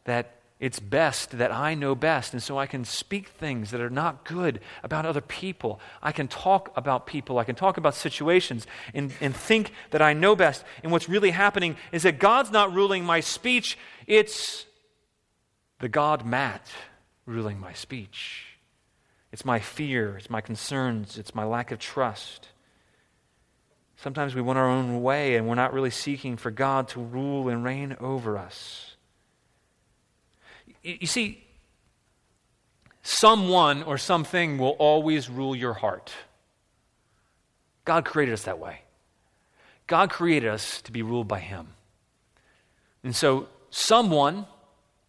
[0.04, 2.32] that it's best that I know best.
[2.32, 5.80] And so I can speak things that are not good about other people.
[6.02, 7.38] I can talk about people.
[7.38, 10.64] I can talk about situations and, and think that I know best.
[10.82, 14.66] And what's really happening is that God's not ruling my speech, it's
[15.78, 16.68] the God Matt
[17.24, 18.44] ruling my speech.
[19.30, 22.48] It's my fear, it's my concerns, it's my lack of trust.
[24.00, 27.48] Sometimes we want our own way and we're not really seeking for God to rule
[27.48, 28.94] and reign over us.
[30.84, 31.44] You see,
[33.02, 36.12] someone or something will always rule your heart.
[37.84, 38.82] God created us that way.
[39.88, 41.68] God created us to be ruled by Him.
[43.02, 44.46] And so, someone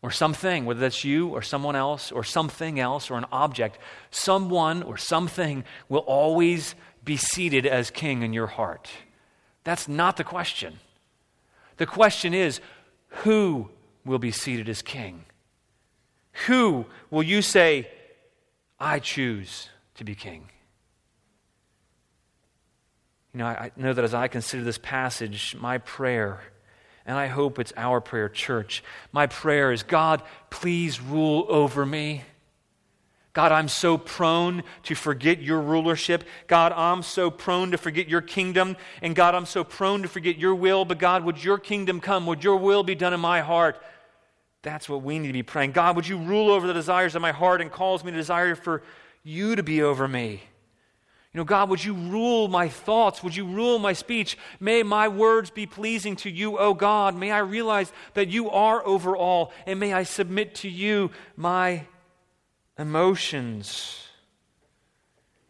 [0.02, 3.78] or something, whether that's you or someone else or something else or an object,
[4.10, 6.74] someone or something will always
[7.10, 8.88] be seated as king in your heart.
[9.64, 10.80] That's not the question.
[11.78, 12.62] The question is
[13.24, 13.72] who
[14.06, 15.26] will be seated as king?
[16.46, 17.90] Who will you say,
[18.80, 20.50] I choose to be king?
[23.34, 26.42] You know, I know that as I consider this passage, my prayer,
[27.08, 32.22] and I hope it's our prayer, church, my prayer is God, please rule over me.
[33.34, 36.24] God, I'm so prone to forget your rulership.
[36.48, 38.76] God, I'm so prone to forget your kingdom.
[39.02, 40.84] And God, I'm so prone to forget your will.
[40.84, 42.26] But God, would your kingdom come?
[42.26, 43.82] Would your will be done in my heart?
[44.64, 45.72] That's what we need to be praying.
[45.72, 48.56] God, would you rule over the desires of my heart and cause me to desire
[48.56, 48.82] for
[49.24, 50.44] you to be over me?
[51.32, 53.22] You know, God, would you rule my thoughts?
[53.22, 54.36] Would you rule my speech?
[54.60, 57.16] May my words be pleasing to you, O God.
[57.16, 61.86] May I realize that you are over all, and may I submit to you my
[62.80, 64.06] emotions.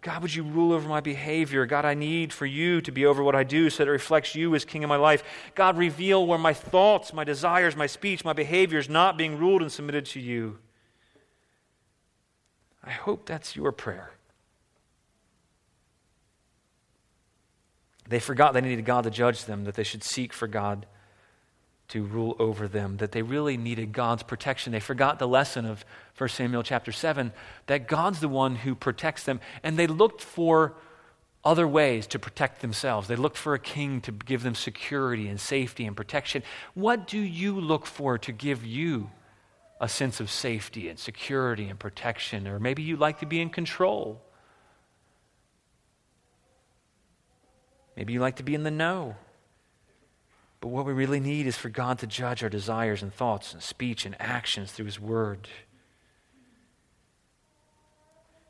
[0.02, 1.66] God, would you rule over my behavior?
[1.66, 4.34] God, I need for you to be over what I do so that it reflects
[4.34, 5.24] you as King of my life.
[5.56, 9.62] God, reveal where my thoughts, my desires, my speech, my behavior is not being ruled
[9.62, 10.58] and submitted to you.
[12.84, 14.12] I hope that's your prayer.
[18.08, 20.88] They forgot they needed God to judge them, that they should seek for God
[21.90, 24.72] to rule over them, that they really needed God's protection.
[24.72, 25.84] They forgot the lesson of
[26.18, 27.34] 1 Samuel chapter 7
[27.66, 30.76] that God's the one who protects them, and they looked for
[31.44, 33.08] other ways to protect themselves.
[33.08, 36.44] They looked for a king to give them security and safety and protection.
[36.74, 39.10] What do you look for to give you
[39.82, 42.48] a sense of safety and security and protection?
[42.48, 44.22] Or maybe you like to be in control.
[47.96, 49.16] Maybe you like to be in the know.
[50.62, 53.64] But what we really need is for God to judge our desires and thoughts and
[53.64, 55.48] speech and actions through His Word.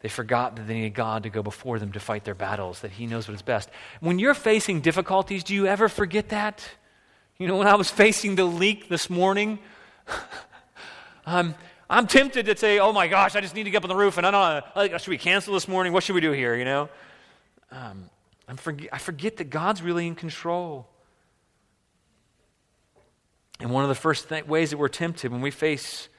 [0.02, 2.92] They forgot that they needed God to go before them to fight their battles, that
[2.92, 3.70] He knows what is best.
[4.00, 6.68] When you're facing difficulties, do you ever forget that?
[7.38, 9.60] You know, when I was facing the leak this morning,
[11.26, 11.54] I'm,
[11.90, 13.96] I'm tempted to say, oh my gosh, I just need to get up on the
[13.96, 15.94] roof and I don't know, should we cancel this morning?
[15.94, 16.90] What should we do here, you know?
[17.72, 18.10] Um,
[18.48, 20.88] I forget that God's really in control.
[23.60, 26.10] And one of the first th- ways that we're tempted when we face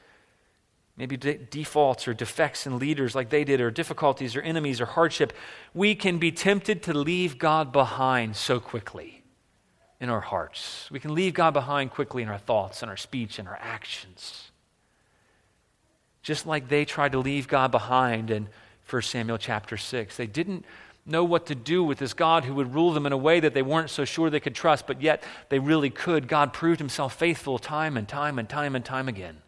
[0.97, 4.87] maybe de- defaults or defects in leaders like they did, or difficulties or enemies or
[4.87, 5.33] hardship,
[5.73, 9.23] we can be tempted to leave God behind so quickly
[9.99, 10.89] in our hearts.
[10.91, 14.51] We can leave God behind quickly in our thoughts and our speech and our actions.
[16.23, 18.49] Just like they tried to leave God behind in
[18.89, 20.17] 1 Samuel chapter 6.
[20.17, 20.67] They didn't
[21.11, 23.55] know what to do with this God who would rule them in a way that
[23.55, 26.29] they weren't so sure they could trust, but yet they really could.
[26.29, 29.43] God proved himself faithful time and time and time and time again.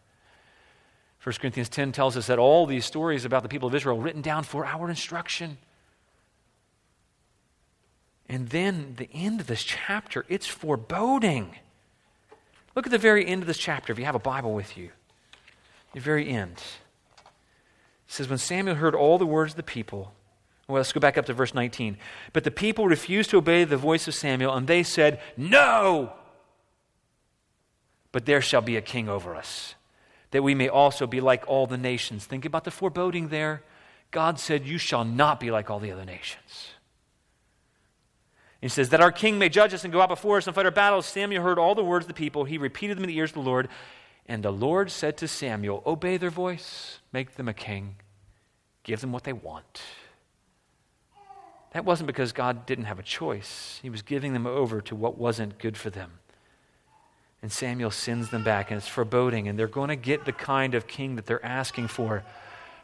[1.23, 4.23] 1 Corinthians 10 tells us that all these stories about the people of Israel written
[4.23, 5.57] down for our instruction.
[8.29, 11.55] And then the end of this chapter, it's foreboding.
[12.75, 14.91] Look at the very end of this chapter if you have a Bible with you.
[15.93, 16.57] The very end.
[16.57, 17.25] It
[18.09, 20.15] says, When Samuel heard all the words of the people,
[20.69, 21.97] well, let's go back up to verse 19.
[22.33, 26.13] But the people refused to obey the voice of Samuel, and they said, No!
[28.13, 29.75] But there shall be a king over us,
[30.31, 32.25] that we may also be like all the nations.
[32.25, 33.63] Think about the foreboding there.
[34.11, 36.69] God said, You shall not be like all the other nations.
[38.61, 40.67] He says, That our king may judge us and go out before us and fight
[40.67, 41.07] our battles.
[41.07, 42.45] Samuel heard all the words of the people.
[42.45, 43.69] He repeated them in the ears of the Lord.
[44.27, 47.97] And the Lord said to Samuel, Obey their voice, make them a king,
[48.85, 49.83] give them what they want.
[51.73, 55.19] That wasn't because God didn't have a choice, He was giving them over to what
[55.19, 56.13] wasn't good for them.
[57.43, 60.75] And Samuel sends them back, and it's foreboding, and they're going to get the kind
[60.75, 62.23] of king that they're asking for,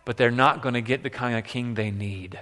[0.04, 2.40] but they're not going to get the kind of king they need.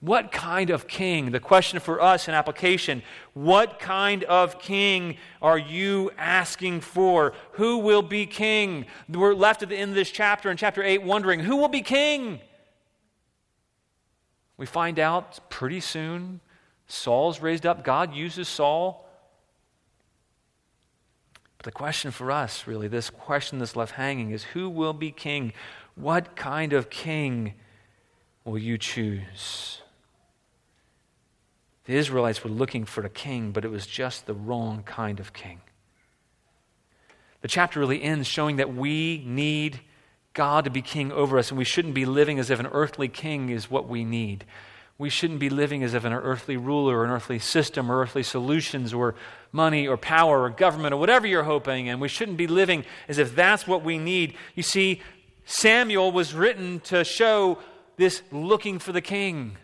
[0.00, 1.30] What kind of king?
[1.32, 3.02] The question for us in application
[3.34, 7.32] what kind of king are you asking for?
[7.52, 8.86] Who will be king?
[9.08, 11.82] We're left at the end of this chapter, in chapter 8, wondering who will be
[11.82, 12.40] king?
[14.56, 16.40] We find out pretty soon
[16.86, 17.84] Saul's raised up.
[17.84, 19.06] God uses Saul.
[21.58, 25.10] But the question for us, really, this question that's left hanging is who will be
[25.10, 25.52] king?
[25.94, 27.54] What kind of king
[28.44, 29.82] will you choose?
[31.84, 35.32] The Israelites were looking for a king, but it was just the wrong kind of
[35.32, 35.60] king.
[37.42, 39.80] The chapter really ends showing that we need
[40.36, 43.08] God to be king over us, and we shouldn't be living as if an earthly
[43.08, 44.44] king is what we need.
[44.98, 48.22] We shouldn't be living as if an earthly ruler or an earthly system or earthly
[48.22, 49.14] solutions or
[49.50, 53.16] money or power or government or whatever you're hoping, and we shouldn't be living as
[53.16, 54.34] if that's what we need.
[54.54, 55.00] You see,
[55.46, 57.58] Samuel was written to show
[57.96, 59.56] this looking for the king.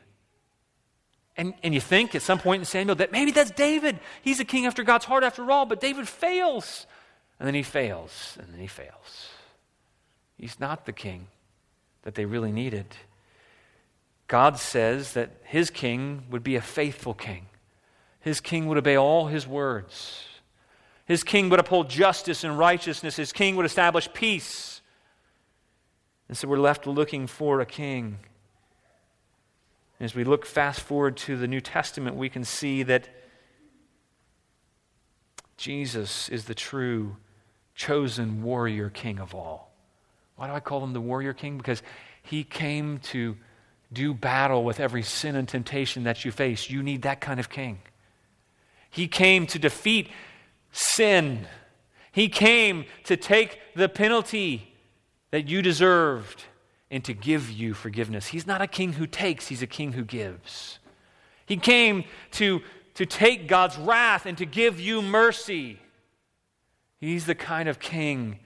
[1.36, 4.00] And, and you think at some point in Samuel that maybe that's David.
[4.22, 6.86] He's a king after God's heart after all, but David fails.
[7.38, 9.31] And then he fails, and then he fails.
[10.42, 11.28] He's not the king
[12.02, 12.96] that they really needed.
[14.26, 17.46] God says that his king would be a faithful king.
[18.18, 20.24] His king would obey all his words.
[21.06, 23.14] His king would uphold justice and righteousness.
[23.14, 24.80] His king would establish peace.
[26.28, 28.18] And so we're left looking for a king
[30.00, 33.08] And as we look fast forward to the New Testament, we can see that
[35.56, 37.16] Jesus is the true
[37.76, 39.71] chosen warrior king of all.
[40.42, 41.56] Why do I call him the warrior king?
[41.56, 41.84] Because
[42.20, 43.36] he came to
[43.92, 46.68] do battle with every sin and temptation that you face.
[46.68, 47.78] You need that kind of king.
[48.90, 50.10] He came to defeat
[50.72, 51.46] sin.
[52.10, 54.74] He came to take the penalty
[55.30, 56.42] that you deserved
[56.90, 58.26] and to give you forgiveness.
[58.26, 60.80] He's not a king who takes, he's a king who gives.
[61.46, 62.62] He came to,
[62.94, 65.78] to take God's wrath and to give you mercy.
[66.98, 68.40] He's the kind of king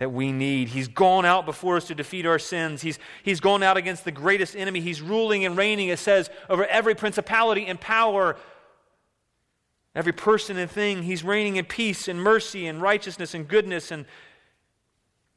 [0.00, 0.68] that we need.
[0.68, 2.80] He's gone out before us to defeat our sins.
[2.80, 4.80] He's, he's gone out against the greatest enemy.
[4.80, 8.36] He's ruling and reigning, it says, over every principality and power,
[9.94, 11.02] every person and thing.
[11.02, 14.06] He's reigning in peace and mercy and righteousness and goodness and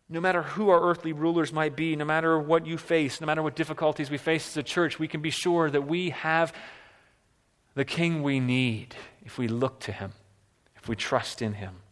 [0.07, 3.43] no matter who our earthly rulers might be, no matter what you face, no matter
[3.43, 6.53] what difficulties we face as a church, we can be sure that we have
[7.73, 8.95] the king we need
[9.25, 10.13] if we look to him,
[10.77, 11.82] if we trust in him.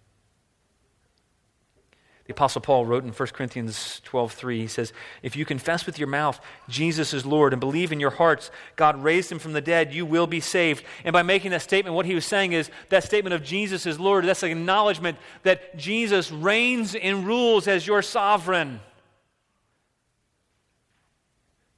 [2.31, 6.07] The Apostle Paul wrote in 1 Corinthians 12:3, he says, If you confess with your
[6.07, 9.93] mouth Jesus is Lord and believe in your hearts God raised him from the dead,
[9.93, 10.85] you will be saved.
[11.03, 13.99] And by making that statement, what he was saying is that statement of Jesus is
[13.99, 18.79] Lord, that's an acknowledgement that Jesus reigns and rules as your sovereign.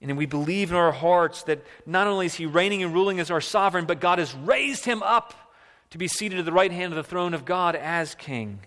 [0.02, 3.20] And then we believe in our hearts that not only is he reigning and ruling
[3.20, 5.34] as our sovereign, but God has raised him up
[5.90, 8.60] to be seated at the right hand of the throne of God as king.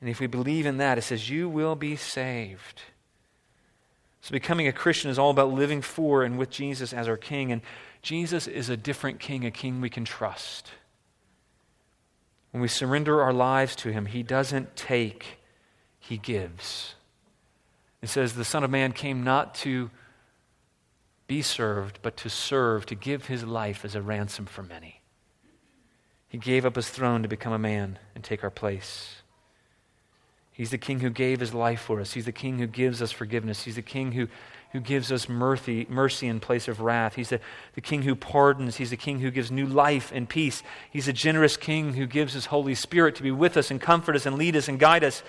[0.00, 2.82] And if we believe in that, it says, You will be saved.
[4.20, 7.52] So, becoming a Christian is all about living for and with Jesus as our King.
[7.52, 7.62] And
[8.02, 10.70] Jesus is a different King, a King we can trust.
[12.50, 15.38] When we surrender our lives to Him, He doesn't take,
[15.98, 16.94] He gives.
[18.02, 19.90] It says, The Son of Man came not to
[21.26, 25.02] be served, but to serve, to give His life as a ransom for many.
[26.28, 29.22] He gave up His throne to become a man and take our place.
[30.58, 32.14] He's the king who gave his life for us.
[32.14, 33.62] He's the king who gives us forgiveness.
[33.62, 34.26] He's the king who,
[34.72, 37.14] who gives us mercy, mercy in place of wrath.
[37.14, 37.38] He's the,
[37.74, 38.74] the king who pardons.
[38.74, 40.64] He's the king who gives new life and peace.
[40.90, 44.16] He's a generous king who gives his Holy Spirit to be with us and comfort
[44.16, 45.22] us and lead us and guide us.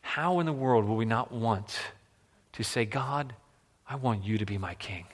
[0.00, 1.78] How in the world will we not want
[2.54, 3.36] to say, God,
[3.88, 5.06] I want you to be my king?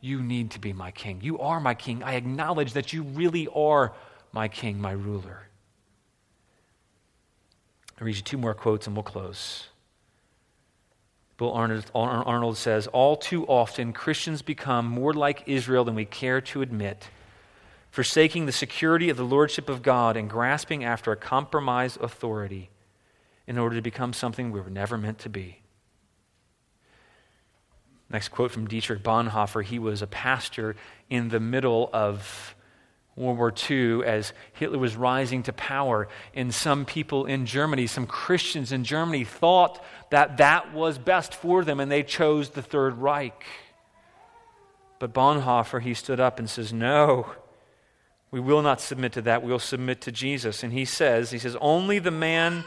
[0.00, 1.20] You need to be my king.
[1.22, 2.02] You are my king.
[2.02, 3.92] I acknowledge that you really are
[4.32, 5.46] my king, my ruler.
[8.02, 9.68] I'll read you two more quotes and we'll close.
[11.36, 16.40] Bill Arnold, Arnold says All too often, Christians become more like Israel than we care
[16.40, 17.10] to admit,
[17.92, 22.70] forsaking the security of the Lordship of God and grasping after a compromised authority
[23.46, 25.60] in order to become something we were never meant to be.
[28.10, 29.62] Next quote from Dietrich Bonhoeffer.
[29.62, 30.74] He was a pastor
[31.08, 32.56] in the middle of
[33.16, 36.08] World War II as Hitler was rising to power.
[36.34, 41.64] And some people in Germany, some Christians in Germany, thought that that was best for
[41.64, 43.44] them and they chose the Third Reich.
[44.98, 47.26] But Bonhoeffer, he stood up and says, No,
[48.30, 49.42] we will not submit to that.
[49.42, 50.62] We will submit to Jesus.
[50.62, 52.64] And he says, He says, only the man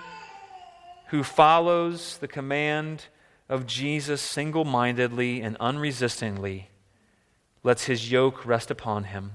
[1.08, 3.06] who follows the command
[3.50, 6.70] of Jesus single mindedly and unresistingly
[7.64, 9.34] lets his yoke rest upon him,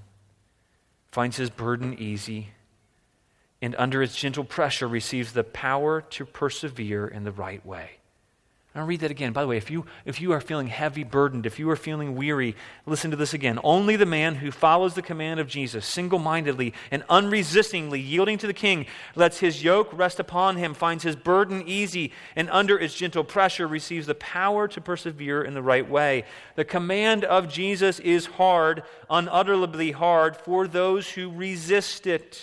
[1.11, 2.49] finds his burden easy,
[3.63, 8.00] and under its gentle pressure receives the power to persevere in the right way.
[8.73, 9.33] I'll read that again.
[9.33, 12.15] By the way, if you, if you are feeling heavy burdened, if you are feeling
[12.15, 12.55] weary,
[12.87, 13.59] listen to this again.
[13.65, 18.47] Only the man who follows the command of Jesus, single mindedly and unresistingly yielding to
[18.47, 22.95] the king, lets his yoke rest upon him, finds his burden easy, and under its
[22.95, 26.25] gentle pressure receives the power to persevere in the right way.
[26.55, 32.41] The command of Jesus is hard, unutterably hard, for those who resist it.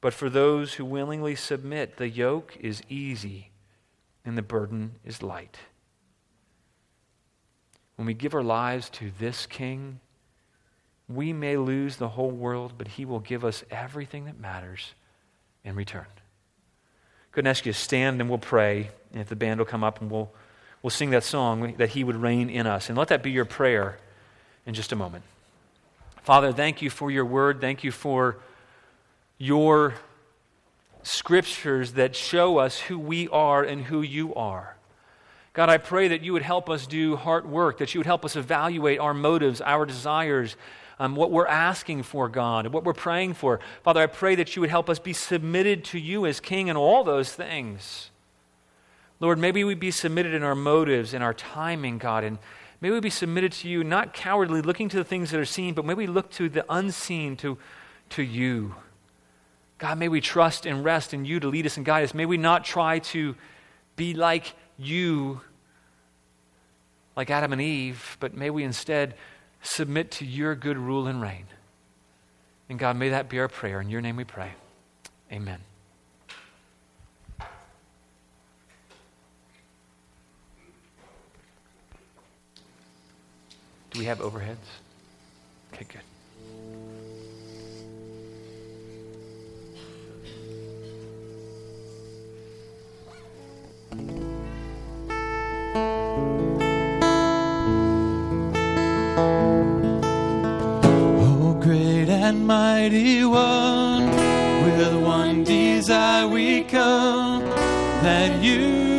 [0.00, 3.50] But for those who willingly submit, the yoke is easy
[4.26, 5.56] and the burden is light.
[7.94, 10.00] When we give our lives to this King,
[11.08, 14.92] we may lose the whole world, but He will give us everything that matters
[15.64, 16.06] in return.
[17.32, 18.90] Couldn't ask you to stand and we'll pray.
[19.12, 20.30] And if the band will come up and we'll,
[20.82, 22.88] we'll sing that song, that He would reign in us.
[22.88, 23.98] And let that be your prayer
[24.66, 25.24] in just a moment.
[26.22, 27.60] Father, thank you for your word.
[27.60, 28.38] Thank you for
[29.38, 29.94] your
[31.06, 34.76] scriptures that show us who we are and who you are.
[35.52, 38.24] God, I pray that you would help us do heart work, that you would help
[38.24, 40.56] us evaluate our motives, our desires,
[40.98, 43.60] um, what we're asking for, God, and what we're praying for.
[43.84, 46.76] Father, I pray that you would help us be submitted to you as King in
[46.76, 48.10] all those things.
[49.20, 52.38] Lord, maybe we be submitted in our motives, in our timing, God, and
[52.80, 55.72] may we be submitted to you, not cowardly, looking to the things that are seen,
[55.72, 57.56] but may we look to the unseen, to,
[58.10, 58.74] to you.
[59.78, 62.14] God, may we trust and rest in you to lead us and guide us.
[62.14, 63.34] May we not try to
[63.94, 65.40] be like you,
[67.14, 69.14] like Adam and Eve, but may we instead
[69.62, 71.46] submit to your good rule and reign.
[72.68, 73.80] And God, may that be our prayer.
[73.80, 74.52] In your name we pray.
[75.30, 75.60] Amen.
[83.90, 84.56] Do we have overheads?
[85.72, 86.02] Okay, good.
[93.92, 93.98] Oh,
[102.08, 104.10] and mighty one,
[104.64, 107.44] with one desire we come,
[108.02, 108.95] that you